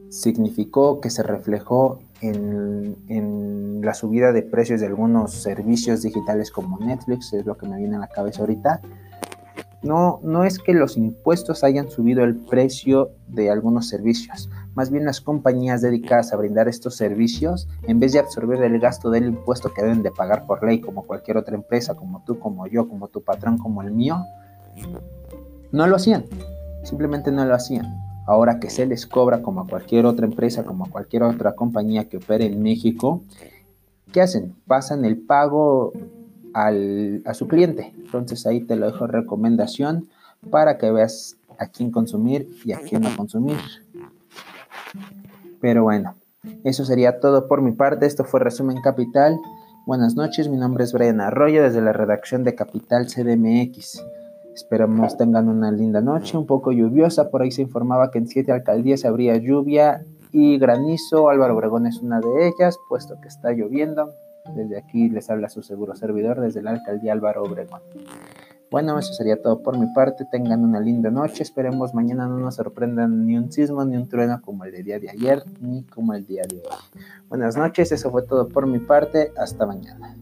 significó 0.08 1.00
que 1.00 1.10
se 1.10 1.22
reflejó 1.22 2.00
en, 2.20 2.96
en, 3.08 3.80
la 3.82 3.94
subida 3.94 4.32
de 4.32 4.42
precios 4.42 4.80
de 4.80 4.86
algunos 4.86 5.32
servicios 5.32 6.02
digitales 6.02 6.50
como 6.50 6.78
Netflix, 6.78 7.32
es 7.32 7.46
lo 7.46 7.56
que 7.56 7.68
me 7.68 7.76
viene 7.76 7.96
a 7.96 8.00
la 8.00 8.08
cabeza 8.08 8.40
ahorita, 8.40 8.80
no, 9.82 10.20
no 10.22 10.44
es 10.44 10.58
que 10.58 10.74
los 10.74 10.96
impuestos 10.96 11.62
hayan 11.62 11.90
subido 11.90 12.24
el 12.24 12.36
precio 12.36 13.10
de 13.28 13.50
algunos 13.50 13.88
servicios, 13.88 14.50
más 14.74 14.90
bien 14.90 15.04
las 15.04 15.20
compañías 15.20 15.82
dedicadas 15.82 16.32
a 16.32 16.36
brindar 16.36 16.68
estos 16.68 16.96
servicios, 16.96 17.68
en 17.84 18.00
vez 18.00 18.12
de 18.12 18.18
absorber 18.18 18.62
el 18.62 18.80
gasto 18.80 19.10
del 19.10 19.26
impuesto 19.26 19.72
que 19.72 19.82
deben 19.82 20.02
de 20.02 20.10
pagar 20.10 20.46
por 20.46 20.64
ley 20.64 20.80
como 20.80 21.04
cualquier 21.04 21.36
otra 21.36 21.54
empresa, 21.54 21.94
como 21.94 22.22
tú, 22.24 22.38
como 22.38 22.66
yo, 22.66 22.88
como 22.88 23.08
tu 23.08 23.22
patrón, 23.22 23.58
como 23.58 23.82
el 23.82 23.92
mío, 23.92 24.24
no 25.70 25.86
lo 25.86 25.96
hacían, 25.96 26.24
simplemente 26.82 27.30
no 27.30 27.44
lo 27.44 27.54
hacían. 27.54 27.86
Ahora 28.26 28.60
que 28.60 28.68
se 28.68 28.84
les 28.84 29.06
cobra 29.06 29.42
como 29.42 29.62
a 29.62 29.66
cualquier 29.66 30.06
otra 30.06 30.26
empresa, 30.26 30.64
como 30.64 30.84
a 30.84 30.90
cualquier 30.90 31.22
otra 31.22 31.54
compañía 31.54 32.08
que 32.08 32.18
opere 32.18 32.46
en 32.46 32.62
México, 32.62 33.22
¿qué 34.12 34.20
hacen? 34.20 34.54
Pasan 34.66 35.04
el 35.04 35.18
pago 35.18 35.92
a 36.66 37.34
su 37.34 37.46
cliente. 37.46 37.92
Entonces 37.96 38.46
ahí 38.46 38.60
te 38.60 38.76
lo 38.76 38.86
dejo 38.86 39.06
recomendación 39.06 40.08
para 40.50 40.78
que 40.78 40.90
veas 40.90 41.36
a 41.58 41.66
quién 41.66 41.90
consumir 41.90 42.48
y 42.64 42.72
a 42.72 42.80
quién 42.80 43.02
no 43.02 43.16
consumir. 43.16 43.56
Pero 45.60 45.82
bueno, 45.82 46.14
eso 46.64 46.84
sería 46.84 47.20
todo 47.20 47.48
por 47.48 47.62
mi 47.62 47.72
parte. 47.72 48.06
Esto 48.06 48.24
fue 48.24 48.40
Resumen 48.40 48.80
Capital. 48.82 49.38
Buenas 49.86 50.14
noches, 50.14 50.48
mi 50.48 50.56
nombre 50.56 50.84
es 50.84 50.92
Brian 50.92 51.20
Arroyo 51.20 51.62
desde 51.62 51.80
la 51.80 51.92
redacción 51.92 52.44
de 52.44 52.54
Capital 52.54 53.06
CDMX. 53.06 54.04
Esperamos 54.54 55.16
tengan 55.16 55.48
una 55.48 55.70
linda 55.70 56.00
noche, 56.00 56.36
un 56.36 56.46
poco 56.46 56.72
lluviosa. 56.72 57.30
Por 57.30 57.42
ahí 57.42 57.50
se 57.50 57.62
informaba 57.62 58.10
que 58.10 58.18
en 58.18 58.26
siete 58.26 58.52
alcaldías 58.52 59.04
habría 59.04 59.36
lluvia 59.36 60.04
y 60.32 60.58
granizo. 60.58 61.30
Álvaro 61.30 61.54
Obregón 61.54 61.86
es 61.86 62.00
una 62.00 62.20
de 62.20 62.48
ellas, 62.48 62.76
puesto 62.88 63.20
que 63.20 63.28
está 63.28 63.52
lloviendo. 63.52 64.12
Desde 64.54 64.78
aquí 64.78 65.08
les 65.08 65.30
habla 65.30 65.48
su 65.48 65.62
seguro 65.62 65.94
servidor 65.94 66.40
desde 66.40 66.62
la 66.62 66.70
alcaldía 66.70 67.12
Álvaro 67.12 67.42
Obregón. 67.42 67.80
Bueno, 68.70 68.98
eso 68.98 69.14
sería 69.14 69.40
todo 69.40 69.62
por 69.62 69.78
mi 69.78 69.86
parte. 69.94 70.26
Tengan 70.30 70.62
una 70.62 70.78
linda 70.78 71.10
noche. 71.10 71.42
Esperemos 71.42 71.94
mañana 71.94 72.26
no 72.26 72.38
nos 72.38 72.56
sorprendan 72.56 73.24
ni 73.24 73.36
un 73.38 73.50
sismo 73.50 73.84
ni 73.84 73.96
un 73.96 74.08
trueno 74.08 74.42
como 74.42 74.64
el 74.64 74.84
día 74.84 74.98
de 74.98 75.08
ayer 75.08 75.42
ni 75.60 75.84
como 75.84 76.12
el 76.12 76.26
día 76.26 76.42
de 76.46 76.56
hoy. 76.56 77.02
Buenas 77.28 77.56
noches, 77.56 77.92
eso 77.92 78.10
fue 78.10 78.22
todo 78.22 78.48
por 78.48 78.66
mi 78.66 78.78
parte. 78.78 79.32
Hasta 79.38 79.64
mañana. 79.64 80.14